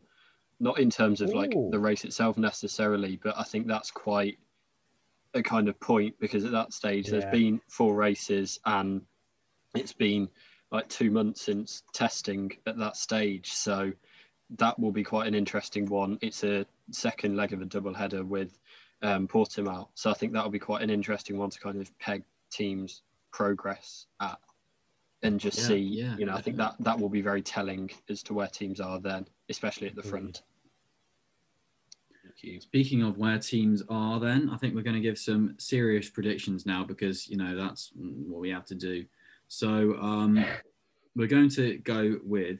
[0.59, 4.37] not in terms of like the race itself necessarily, but I think that's quite
[5.33, 7.19] a kind of point because at that stage Yeah.
[7.19, 9.01] there's been four races and
[9.75, 10.29] it's been
[10.71, 13.91] like two months since testing at that stage, so
[14.57, 16.17] that will be quite an interesting one.
[16.21, 18.59] It's a second leg of a double header with
[19.01, 22.23] um, Portimao, so I think that'll be quite an interesting one to kind of peg
[22.51, 23.01] teams'
[23.31, 24.39] progress at,
[25.21, 25.77] and just Yeah, see.
[25.77, 28.79] yeah, you know, I think that that will be very telling as to where teams
[28.79, 30.43] are then, especially at the front.
[32.23, 32.61] Thank you.
[32.61, 36.65] Speaking of where teams are, then I think we're going to give some serious predictions
[36.65, 39.05] now because you know that's what we have to do.
[39.53, 40.43] So um,
[41.15, 42.59] we're going to go with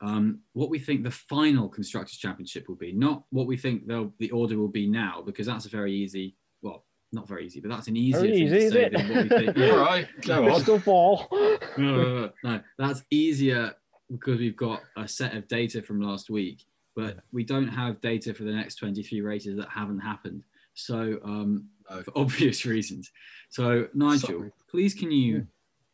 [0.00, 4.30] um, what we think the final constructors championship will be, not what we think the
[4.30, 6.36] order will be now, because that's a very easy.
[6.62, 8.92] Well, not very easy, but that's an easier Very thing easy, to is say it?
[8.92, 9.56] than what we think.
[9.56, 9.70] Yeah.
[9.74, 10.52] right, go on.
[10.52, 11.26] Crystal ball.
[11.32, 13.74] no, no, no, no, that's easier
[14.08, 16.64] because we've got a set of data from last week,
[16.94, 20.44] but we don't have data for the next 23 races that haven't happened.
[20.74, 22.02] So, um, No.
[22.04, 23.10] for obvious reasons.
[23.48, 24.52] So, Nigel, Sorry.
[24.70, 25.48] please can you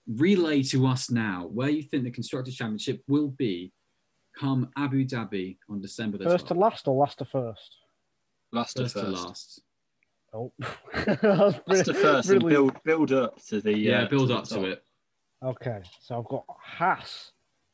[0.08, 3.72] relay to us now where you think the Constructors' Championship will be
[4.38, 7.76] come Abu Dhabi on December the First to last or last to first?
[8.52, 9.06] Last to First first.
[9.06, 9.62] to last.
[10.34, 10.52] Oh,
[10.92, 14.64] That's the first and build build up to the Yeah, uh, build the up to
[14.64, 14.82] it.
[15.42, 17.32] Okay, so I've got Haas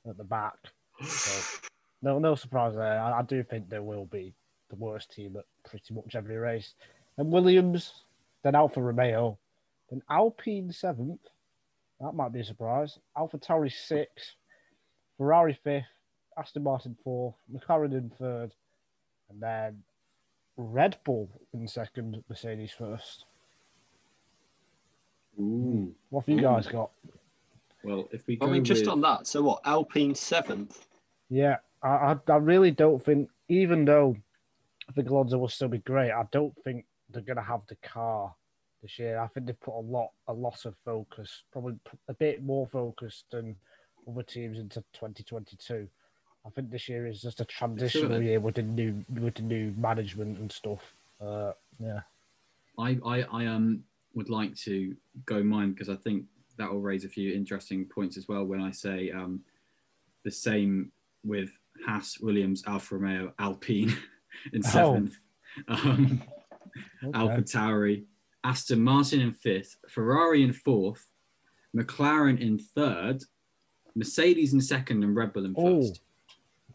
[0.09, 0.55] at the back.
[1.03, 1.59] So,
[2.03, 3.01] no, no surprise there.
[3.01, 4.35] I, I do think there will be
[4.71, 6.75] the worst team at pretty much every race.
[7.19, 8.05] And Williams,
[8.43, 9.39] then Alfa Romeo,
[9.91, 11.21] then Alpine seventh.
[12.03, 12.99] That might be a surprise.
[13.17, 14.33] Alpha Tauri sixth,
[15.17, 15.87] Ferrari fifth,
[16.37, 18.53] Aston Martin fourth, McLaren in third,
[19.31, 19.83] and then
[20.57, 23.25] Red Bull in second, Mercedes first.
[25.39, 25.95] Ooh.
[26.11, 26.91] What have you guys got?
[27.85, 29.27] Well, if we go I mean, just with, on that.
[29.29, 29.61] So what?
[29.65, 30.87] Alpine seventh.
[31.31, 34.17] Yeah, I, I, I really don't think, even though
[34.89, 37.77] I think Alonso will still be great, I don't think they're going to have the
[37.77, 38.35] car
[38.83, 39.21] this year.
[39.21, 41.77] I think they've put a lot, a lot of focus, probably
[42.09, 43.57] a bit more focus than
[44.09, 45.89] other teams into 2022.
[46.45, 49.73] I think this year is just a transitional year with the new, with the new
[49.77, 50.81] management and stuff.
[51.21, 52.01] Uh, yeah,
[52.79, 56.25] I, I, I um would like to go mine because I think
[56.59, 59.41] that will raise a few interesting points as well when I say um,
[60.25, 60.91] the same
[61.25, 61.51] with
[61.87, 63.97] Haas, Williams, Alfa Romeo, Alpine
[64.53, 64.69] in Oh.
[64.69, 65.15] seventh,
[65.69, 66.23] um,
[67.05, 67.19] okay.
[67.19, 68.05] Alpha Tauri,
[68.45, 71.07] Aston Martin in fifth, Ferrari in fourth,
[71.77, 73.23] McLaren in third,
[73.95, 76.01] Mercedes in second, and Red Bull in Oh, first.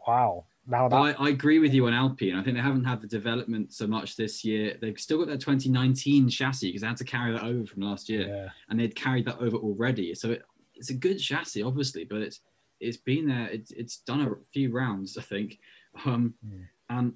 [0.06, 0.44] wow.
[0.66, 2.34] Now that I, I agree with you on Alpine.
[2.34, 4.76] I think they haven't had the development so much this year.
[4.80, 8.08] They've still got their 2019 chassis because they had to carry that over from last
[8.10, 8.48] year, yeah.
[8.68, 10.14] and they'd carried that over already.
[10.14, 10.42] So it,
[10.74, 12.40] it's a good chassis, obviously, but it's
[12.80, 13.48] it's been there.
[13.48, 15.58] It's it's done a few rounds, I think,
[16.04, 16.66] um, Mm.
[16.90, 17.12] and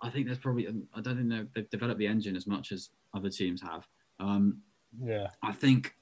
[0.00, 2.90] I think there's probably I don't think they've- they've developed the engine as much as
[3.14, 3.86] other teams have.
[4.20, 4.62] Um,
[5.00, 5.28] yeah.
[5.42, 5.96] I think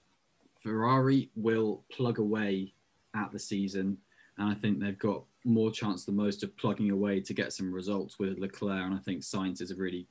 [0.62, 2.74] Ferrari will plug away
[3.14, 3.98] at the season,
[4.38, 7.72] and I think they've got more chance than most of plugging away to get some
[7.72, 8.84] results with Leclerc.
[8.84, 10.06] And I think Sainz is a really,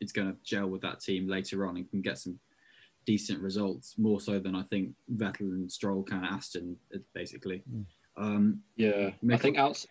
[0.00, 2.38] it's going to gel with that team later on and can get some
[3.06, 7.62] decent results more so than I think Vettel and Stroll can at Aston, uh, basically.
[7.72, 7.84] Mm.
[8.16, 9.86] Um, Yeah, I think outs-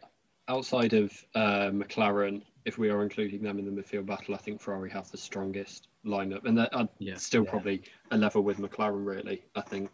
[0.48, 4.62] outside of uh, McLaren, if we are including them in the midfield battle, I think
[4.62, 7.16] Ferrari have the strongest lineup, and they're uh, Yeah.
[7.16, 7.50] still Yeah.
[7.50, 9.06] probably a level with McLaren.
[9.06, 9.90] Really, I think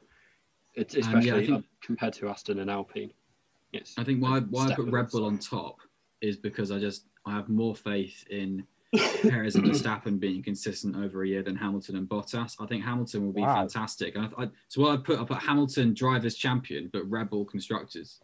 [0.75, 3.11] it's And, yeah, especially I think- uh, compared to Aston and Alpine.
[3.71, 5.09] It's I think why why I put Red.
[5.09, 5.77] Bull on top
[6.21, 8.65] is because I just I have more faith in
[9.27, 12.55] Perez and Verstappen being consistent over a year than Hamilton and Bottas.
[12.59, 13.55] I think Hamilton will be Wow.
[13.55, 14.15] fantastic.
[14.15, 17.45] And I, I, so what I put I put Hamilton drivers champion, but Red Bull
[17.45, 18.19] constructors.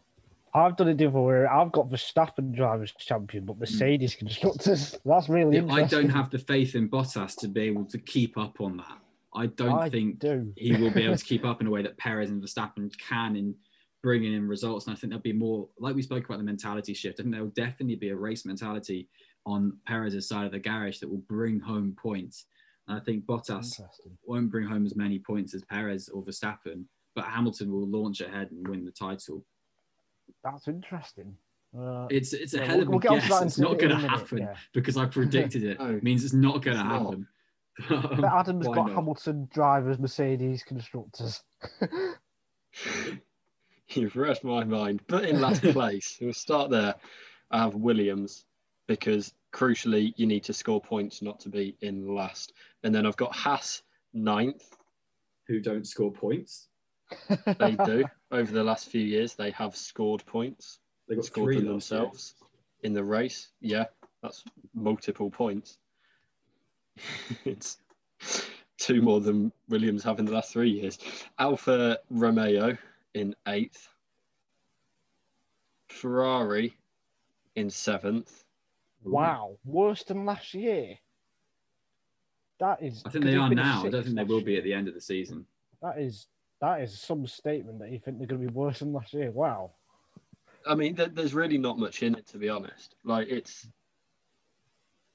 [0.56, 1.44] I've done it different way.
[1.44, 4.96] I've got Verstappen drivers champion, but Mercedes constructors.
[5.04, 8.38] That's really Yeah, I don't have the faith in Bottas to be able to keep
[8.38, 8.98] up on that.
[9.34, 10.50] I don't I think do.
[10.56, 13.36] he will be able to keep up in a way that Perez and Verstappen can
[13.36, 13.54] in
[14.02, 14.86] bringing in results.
[14.86, 17.20] And I think there'll be more, like we spoke about the mentality shift.
[17.20, 19.10] I think there will definitely be a race mentality
[19.44, 22.46] on Perez's side of the garage that will bring home points.
[22.88, 23.78] And I think Bottas
[24.24, 26.84] won't bring home as many points as Perez or Verstappen,
[27.14, 29.44] but Hamilton will launch ahead and win the title.
[30.44, 31.36] That's interesting.
[31.76, 33.42] Uh, It's it's a yeah, hell we'll- of a we'll guess.
[33.42, 34.54] It's not going to happen yeah.
[34.72, 35.78] because I predicted it.
[35.80, 35.98] No.
[36.02, 37.26] means it's not going to happen.
[37.90, 38.94] But Adam's Why got not?
[38.94, 41.42] Hamilton drivers, Mercedes constructors.
[43.88, 45.02] You've read my mind.
[45.06, 46.94] But in last place, we'll start there.
[47.50, 48.46] I have Williams
[48.86, 52.54] because crucially, you need to score points not to be in last.
[52.82, 53.82] And then I've got Haas
[54.14, 54.64] ninth.
[55.46, 56.68] Who don't score points?
[57.58, 58.04] They do.
[58.30, 61.90] Over the last few years, they have scored points, They got scored three them last
[61.90, 62.00] year.
[62.00, 62.34] themselves
[62.82, 63.50] in the race.
[63.60, 63.84] Yeah,
[64.22, 65.78] that's multiple points.
[67.44, 67.78] it's
[68.78, 70.98] two more than Williams have in the last three years.
[71.38, 72.76] Alfa Romeo
[73.14, 73.88] in eighth.
[75.88, 76.76] Ferrari
[77.54, 78.44] in seventh.
[79.04, 80.98] wow, worse than last year.
[82.58, 83.02] That is.
[83.04, 83.84] I think they are now.
[83.84, 85.46] I don't think they will be at the end of the season.
[85.82, 86.26] That is
[86.60, 89.30] that is some statement that you think they're going to be worse than last year.
[89.30, 89.72] Wow.
[90.66, 92.94] I mean, th- there's really not much in it, to be honest.
[93.04, 93.68] Like, it's.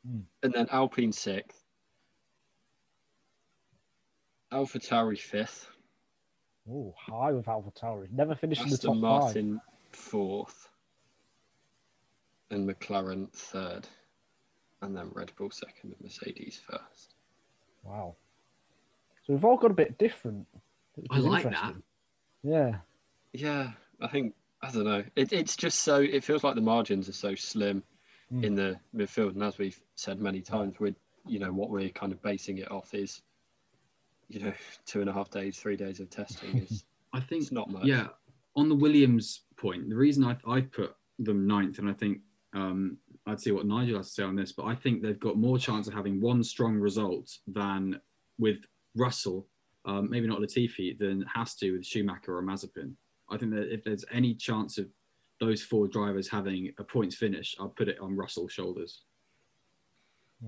[0.08, 0.22] Hmm.
[0.44, 1.64] And then Alpine sixth.
[4.52, 5.68] Alpha Tauri fifth.
[6.70, 8.12] Oh, high with Alpha Tauri.
[8.12, 9.22] Never finished in the top Aston five.
[9.22, 9.62] Martin
[9.92, 10.70] fourth,
[12.50, 13.88] and McLaren third,
[14.82, 17.16] and then Red Bull second, and Mercedes first.
[17.84, 18.16] Wow.
[19.26, 20.46] So we've all got a bit different.
[20.96, 21.74] Which I like that.
[22.44, 22.76] Yeah.
[23.34, 23.72] Yeah,
[24.02, 25.04] I think I don't know.
[25.16, 27.84] It, it's just so it feels like the margins are so slim
[28.34, 28.46] Mm.
[28.46, 30.96] in the midfield, and as we've said many times, we're
[31.28, 33.22] you know what we're kind of basing it off is,
[34.30, 34.54] you know,
[34.86, 37.84] two and a half days, three days of testing is I think it's not much.
[37.84, 38.08] Yeah,
[38.56, 42.20] on the Williams point, the reason I I put them ninth, and I think
[42.54, 45.36] um, I'd see what Nigel has to say on this, but I think they've got
[45.38, 48.00] more chance of having one strong result than
[48.40, 48.60] with
[48.96, 49.46] Russell,
[49.86, 52.94] um, maybe not Latifi, than has to with Schumacher or Mazepin.
[53.30, 54.88] I think that if there's any chance of
[55.40, 59.04] those four drivers having a points finish, I'll put it on Russell's shoulders.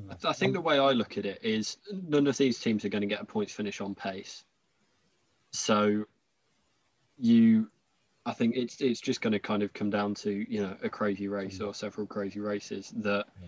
[0.10, 1.78] I, I think um, the way I look at it is
[2.08, 4.44] none of these teams are going to get a points finish on pace.
[5.52, 6.06] So
[7.18, 7.70] you
[8.26, 10.90] I think it's it's just going to kind of come down to you know a
[10.90, 11.66] crazy race hmm.
[11.66, 13.48] or several crazy races that, hmm.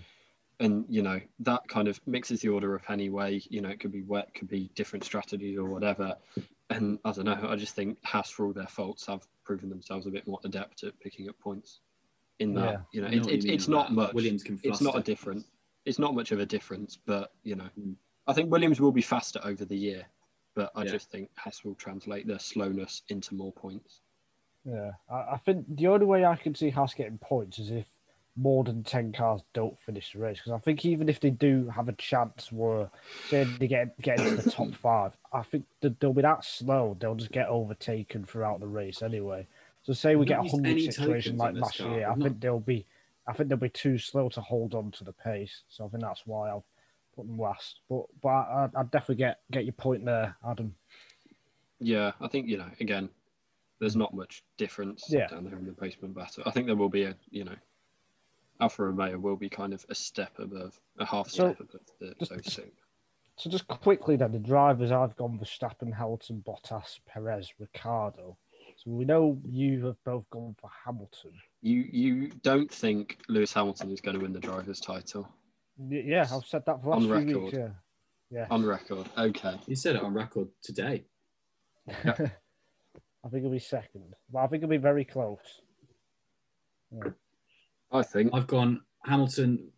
[0.60, 3.41] And you know that kind of mixes the order up anyway.
[3.49, 6.16] You know it could be wet, could be different strategies or whatever.
[6.70, 7.47] And I don't know.
[7.47, 10.84] I just think Haas, for all their faults, have proven themselves a bit more adept
[10.84, 11.80] at picking up points.
[12.39, 12.78] In that, Yeah.
[12.91, 13.93] you know, I know it, what it, you it's not that.
[13.93, 14.14] much.
[14.14, 15.45] Williams can it's not a different.
[15.86, 17.95] It's not much of a difference, but you know, Mm.
[18.28, 20.06] I think Williams will be faster over the year.
[20.56, 20.91] But I Yeah.
[20.91, 24.01] just think Haas will translate their slowness into more points.
[24.64, 27.86] Yeah, I, I think the only way I can see Haas getting points is if
[28.38, 30.38] more than 10 cars don't finish the race.
[30.38, 32.90] Because I think even if they do have a chance where,
[33.30, 36.98] say, they get, get into the top five, I think that they'll be that slow,
[37.00, 39.48] they'll just get overtaken throughout the race anyway.
[39.84, 41.96] So, say we get a 100 situation like last car.
[41.96, 42.86] year, I think not- they'll be.
[43.28, 46.04] I think they'll be too slow to hold on to the pace, so I think
[46.04, 46.64] that's why I'll
[47.16, 47.80] put them last.
[47.90, 50.76] But but I, I'd definitely get get your point there, Adam.
[51.80, 52.70] Yeah, I think you know.
[52.80, 53.10] Again,
[53.80, 55.28] there's not much difference Yeah.
[55.28, 56.44] down there in the basement battle.
[56.46, 57.56] I think there will be a you know,
[58.62, 62.14] Alfa Romeo will be kind of a step above, a half So, step above the,
[62.20, 62.72] just- those two.
[63.38, 68.38] So just quickly then, the drivers I've gone Verstappen, Hamilton, Bottas, Perez, Ricciardo.
[68.78, 71.34] So we know you have both gone for Hamilton.
[71.62, 75.28] You you don't think Lewis Hamilton is going to win the drivers' title
[75.78, 77.43] Y- Yeah, I've said that for the On last few record.
[77.43, 77.58] weeks.
[77.58, 77.70] Yeah,
[78.32, 78.47] yeah.
[78.49, 79.10] on record?
[79.18, 81.03] Okay, You said it on record today.
[81.89, 82.30] I think
[83.34, 85.62] it'll be second, but I think it'll be very close.
[87.92, 89.70] I think I've gone Hamilton,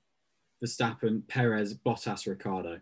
[0.64, 2.80] Verstappen, Perez, Bottas, Ricciardo.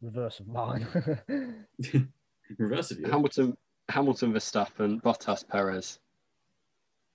[0.00, 0.86] Reverse of mine.
[2.58, 3.06] Reverse of you.
[3.06, 3.56] Hamilton,
[3.88, 5.98] Hamilton, Verstappen, Bottas, Perez,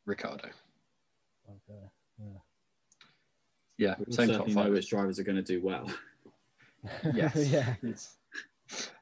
[0.06, 0.50] Ricciardo.
[1.50, 1.88] okay.
[3.78, 4.72] Yeah, We'll same top certainly five.
[4.72, 5.90] which drivers are going to do well.
[7.14, 7.36] Yes.
[7.50, 7.74] yeah.
[7.84, 8.18] It's-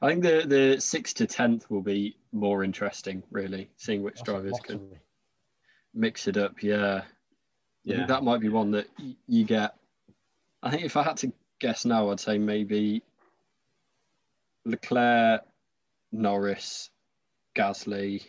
[0.00, 4.24] I think the the sixth to tenth will be more interesting, really, seeing which That's
[4.28, 4.90] drivers can
[5.92, 6.62] mix it up.
[6.62, 7.04] Yeah, I
[7.86, 8.06] Yeah.
[8.06, 8.88] that might be one that
[9.28, 9.76] you get.
[10.60, 13.02] I think if I had to guess now, I'd say maybe
[14.64, 15.42] Leclerc,
[16.10, 16.90] Norris,
[17.54, 18.26] Gasly.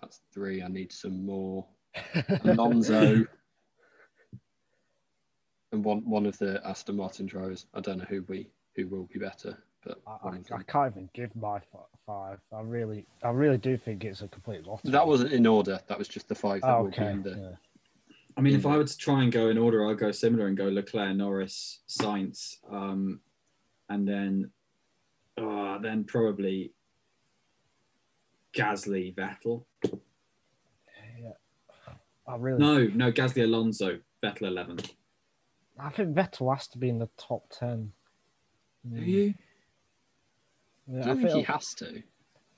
[0.00, 0.62] That's three.
[0.62, 1.66] I need some more.
[2.44, 3.24] Alonso.
[5.72, 7.64] And one one of the Aston Martin drivers.
[7.72, 11.08] I don't know who we who will be better, but I, I, I can't even
[11.14, 11.60] give my
[12.06, 12.38] five.
[12.52, 14.90] I really, I really do think it's a complete lottery.
[14.92, 15.80] that wasn't in order.
[15.86, 17.10] That was just the five that Oh, will be okay.
[17.12, 17.30] in the.
[17.30, 18.14] yeah.
[18.36, 18.70] I mean, if Yeah.
[18.72, 21.80] I were to try and go in order, I'd go similar and go Leclerc, Norris,
[21.88, 23.20] Sainz, um,
[23.88, 24.50] and then,
[25.36, 26.72] uh, then probably
[28.54, 29.64] Gasly, Vettel.
[31.20, 31.30] Yeah.
[32.26, 34.78] I really, No, no, Gasly, Alonso, Vettel, eleven.
[35.78, 37.92] I think Vettel has to be in the top ten.
[38.90, 39.34] Do Mm, you?
[40.92, 42.02] Yeah, I I don't think he has to.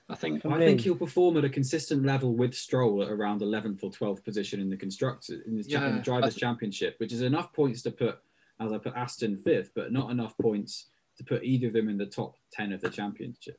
[0.07, 3.09] I think For I me- think he'll perform at a consistent level with Stroll at
[3.09, 6.39] around 11th or 12th position in the constructor in the, cha- in the drivers' I-
[6.39, 8.19] championship, which is enough points to put,
[8.59, 10.85] as I put Aston fifth, but not enough points
[11.17, 13.57] to put either of them in the top 10 of the championship.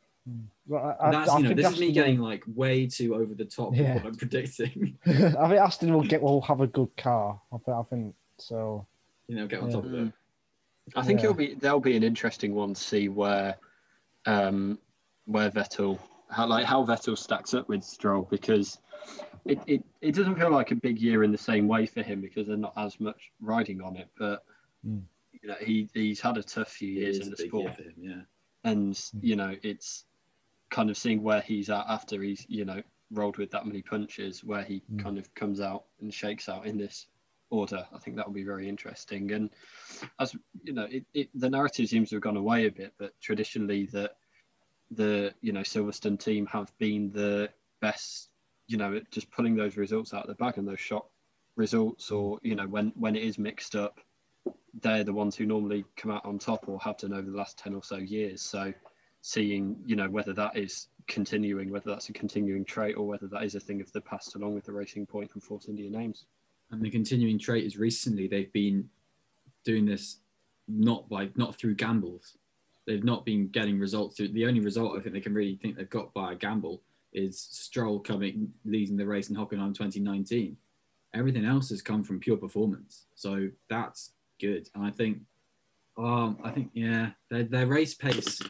[0.68, 2.86] well, I, I, That's I you know, think this is me Aston getting like way
[2.86, 3.94] too over the top Yeah.
[3.94, 4.98] with what I'm predicting.
[5.06, 7.40] I think Aston will get will have a good car.
[7.52, 8.86] I think, I think so.
[9.26, 9.74] you know, get on Yeah.
[9.76, 9.98] top of it.
[10.04, 10.12] Mm.
[10.94, 11.24] I think Yeah.
[11.24, 13.56] it'll be there'll be an interesting one to see where
[14.26, 14.78] um
[15.26, 15.98] where Vettel
[16.30, 18.78] how like how Vettel stacks up with Stroll because
[19.44, 22.20] it, it, it doesn't feel like a big year in the same way for him
[22.20, 24.08] because there's not as much riding on it.
[24.18, 24.42] But
[24.86, 25.02] Mm.
[25.42, 27.74] you know, he he's had a tough few years in the sport.
[27.76, 28.20] for him, yeah.
[28.64, 30.04] and you know it's
[30.70, 34.44] kind of seeing where he's at after he's you know rolled with that many punches
[34.44, 35.02] where he Mm.
[35.02, 37.06] kind of comes out and shakes out in this
[37.50, 37.86] order.
[37.94, 39.32] I think that will be very interesting.
[39.32, 39.50] And
[40.18, 43.12] as you know it, it the narrative seems to have gone away a bit but
[43.20, 44.16] traditionally that
[44.90, 47.48] the you know silverstone team have been the
[47.80, 48.28] best
[48.68, 51.08] you know just pulling those results out of the bag and those shock
[51.56, 54.00] results or you know when when it is mixed up
[54.82, 57.58] they're the ones who normally come out on top or have done over the last
[57.58, 58.42] 10 or so years.
[58.42, 58.72] So
[59.22, 63.42] seeing you know whether that is continuing whether that's a continuing trait or whether that
[63.42, 66.26] is a thing of the past along with the racing point and force india names
[66.70, 68.88] And the continuing trait is recently they've been
[69.64, 70.18] doing this
[70.68, 72.36] not by not through gambles.
[72.86, 74.28] They've not been getting results through.
[74.28, 77.40] The only result I think they can really think they've got by a gamble is
[77.40, 80.56] Stroll coming leading the race in Hockenheim 2019.
[81.14, 83.06] Everything else has come from pure performance.
[83.14, 84.68] So that's good.
[84.74, 85.18] And I think
[85.98, 88.40] Um, I think yeah, their their race pace,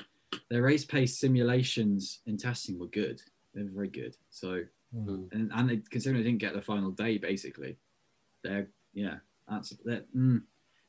[0.51, 3.23] their race pace simulations in testing were good.
[3.55, 4.17] They were very good.
[4.31, 4.65] So
[4.95, 5.33] Mm.
[5.33, 7.77] and and they, considering they didn't get the final day, basically,
[8.47, 9.17] they're yeah,
[9.49, 10.07] that's that.
[10.15, 10.43] Mm,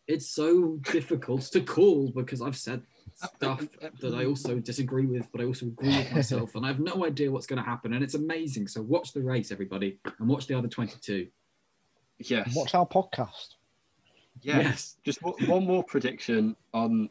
[0.07, 2.81] it's so difficult to call because I've said
[3.15, 3.67] stuff
[3.99, 7.05] that I also disagree with, but I also agree with myself, and I have no
[7.05, 7.93] idea what's going to happen.
[7.93, 8.67] And it's amazing.
[8.67, 11.27] So watch the race, everybody, and watch the other twenty-two.
[12.19, 12.55] Yes.
[12.55, 13.55] Watch our podcast.
[14.41, 14.63] yes.
[14.63, 14.95] Yes.
[15.03, 17.09] Just w- one more prediction on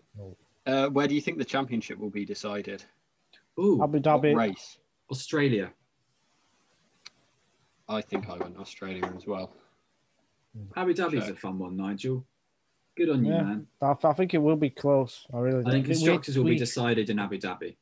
[0.66, 2.82] uh, where do you think the championship will be decided?
[3.58, 4.34] Ooh, Abu Dhabi.
[4.34, 4.78] race?
[5.10, 5.70] Australia.
[7.88, 9.52] I think I went Australia as well.
[10.56, 10.68] Mm.
[10.76, 11.32] Abu Dhabi's Okay.
[11.32, 12.24] a fun one, Nigel.
[12.96, 13.66] Good on you, man.
[13.82, 15.26] I, I think it will be close.
[15.32, 15.90] I really I think do.
[15.90, 17.76] We- constructors will be decided in Abu Dhabi.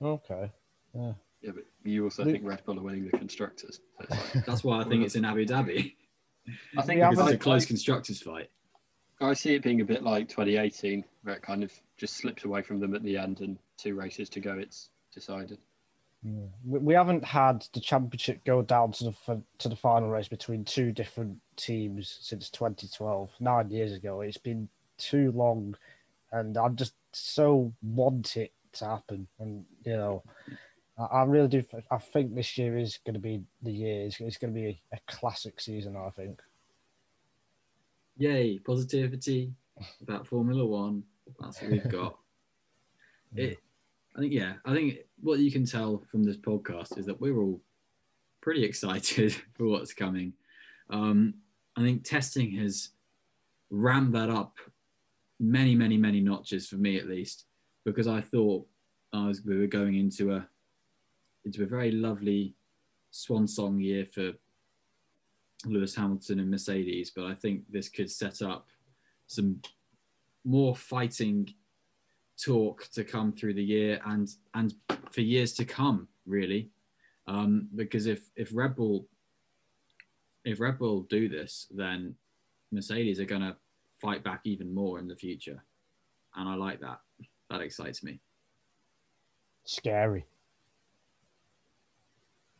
[0.00, 0.50] Okay.
[0.94, 1.12] Yeah.
[1.40, 3.80] Yeah, but you also We- think Red Bull are winning the constructors.
[3.98, 5.94] Like- That's why I think it's in Abu Dhabi
[6.76, 8.50] I think Yeah, it's a close constructors fight.
[9.20, 12.62] I see it being a bit like 2018, where it kind of just slips away
[12.62, 15.58] from them at the end, and two races to go, it's decided.
[16.22, 16.46] Yeah.
[16.64, 20.64] We, we haven't had the championship go down to the to the final race between
[20.64, 24.20] two different teams since 2012, nine years ago.
[24.20, 24.68] It's been
[24.98, 25.76] too long,
[26.30, 29.26] and I just so want it to happen.
[29.40, 30.22] And you know,
[30.96, 31.64] I, I really do.
[31.90, 34.06] I think this year is going to be the year.
[34.06, 35.96] It's, it's going to be a, classic season.
[35.96, 36.40] I think.
[38.16, 39.52] Yay, positivity
[40.02, 41.02] about Formula One.
[41.40, 42.16] That's what we've got.
[43.36, 43.58] it,
[44.16, 47.38] I think, yeah, I think what you can tell from this podcast is that we're
[47.38, 47.60] all
[48.40, 50.34] pretty excited for what's coming.
[50.90, 51.34] Um,
[51.76, 52.90] I think testing has
[53.70, 54.58] rammed that up
[55.40, 57.46] many, many, many notches for me at least,
[57.84, 58.66] because I thought
[59.12, 60.46] I was we were going into a
[61.44, 62.54] into a very lovely
[63.10, 64.32] swan song year for
[65.64, 68.68] Lewis Hamilton and Mercedes, but I think this could set up
[69.26, 69.60] some
[70.44, 71.48] more fighting
[72.36, 74.74] talk to come through the year and and
[75.10, 76.70] for years to come, really.
[77.26, 79.06] Um, because if if Red Bull
[80.44, 82.14] if Red Bull do this, then
[82.72, 83.56] Mercedes are going to
[84.00, 85.62] fight back even more in the future,
[86.34, 87.00] and I like that.
[87.50, 88.18] That excites me.
[89.64, 90.24] Scary.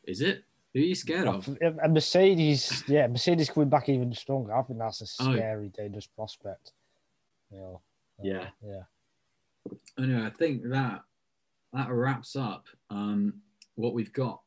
[0.04, 0.44] Is it?
[0.74, 1.48] Who are you scared of?
[1.60, 4.54] And Mercedes, yeah, Mercedes coming back even stronger.
[4.54, 5.34] I think that's a Oh.
[5.34, 6.72] scary, dangerous prospect.
[7.50, 7.80] You know,
[8.20, 8.50] uh, Yeah.
[9.98, 11.02] Anyway, I think that
[11.72, 13.34] that wraps up um,
[13.76, 14.40] what we've got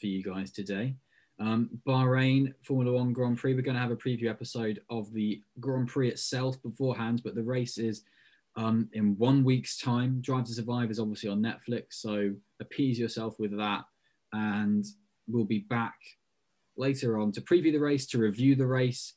[0.00, 0.94] for you guys today.
[1.40, 3.54] Um, Bahrain Formula One Grand Prix.
[3.54, 7.42] We're going to have a preview episode of the Grand Prix itself beforehand, but the
[7.42, 8.02] race is
[8.56, 10.20] um, in one week's time.
[10.20, 13.84] Drive to Survive is obviously on Netflix, so appease yourself with that,
[14.32, 14.84] and
[15.28, 15.94] we'll be back
[16.76, 19.14] later on to preview the race, to review the race,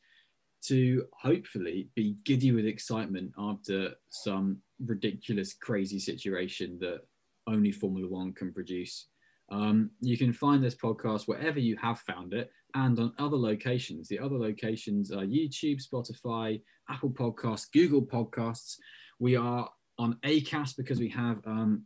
[0.68, 7.02] to hopefully be giddy with excitement after some ridiculous, crazy situation that
[7.48, 9.08] only Formula One can produce.
[9.52, 14.08] Um, you can find this podcast wherever you have found it and on other locations.
[14.08, 18.78] The other locations are YouTube, Spotify, Apple Podcasts, Google Podcasts.
[19.20, 21.84] We are on Acast because we have um,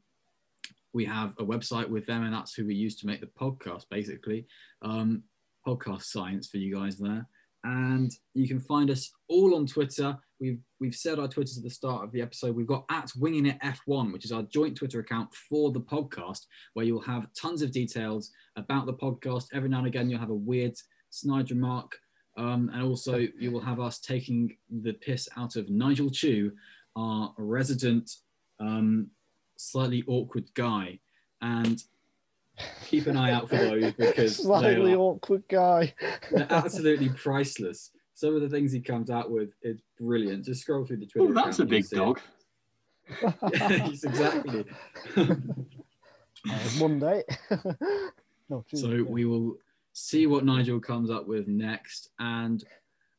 [0.93, 3.84] we have a website with them, and that's who we use to make the podcast,
[3.89, 4.47] basically.
[4.82, 5.23] Um,
[5.67, 7.28] podcast science for you guys there.
[7.64, 10.18] And you can find us all on Twitter.
[10.39, 12.55] We've we've said our Twitters at the start of the episode.
[12.55, 16.45] We've got at Winging It F1, which is our joint Twitter account for the podcast,
[16.74, 19.47] where you'll have tons of details about the podcast.
[19.53, 20.76] Every now and again, you'll have a weird
[21.10, 21.97] snide remark,
[22.38, 26.51] um, and also you will have us taking the piss out of Nigel Chu,
[26.95, 28.12] our resident
[28.60, 29.08] um,
[29.58, 30.99] slightly awkward guy,
[31.41, 31.84] and
[32.86, 35.93] keep an eye out for those because they Slightly are- awkward guy.
[36.32, 37.91] they're absolutely priceless.
[38.14, 40.45] Some of the things he comes out with is brilliant.
[40.45, 41.30] Just scroll through the Twitter.
[41.30, 43.53] Oh, that's a account and you'll big dog.
[43.53, 44.66] yes, exactly.
[46.49, 47.24] Uh, Monday.
[48.49, 48.97] no, Tuesday.
[48.99, 49.58] so we will
[49.93, 52.64] see what Nigel comes up with next, and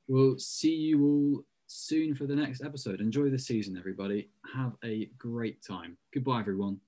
[0.09, 3.01] we'll see you all soon for the next episode.
[3.01, 4.30] Enjoy the season, everybody.
[4.55, 5.97] Have a great time.
[6.12, 6.80] Goodbye, everyone.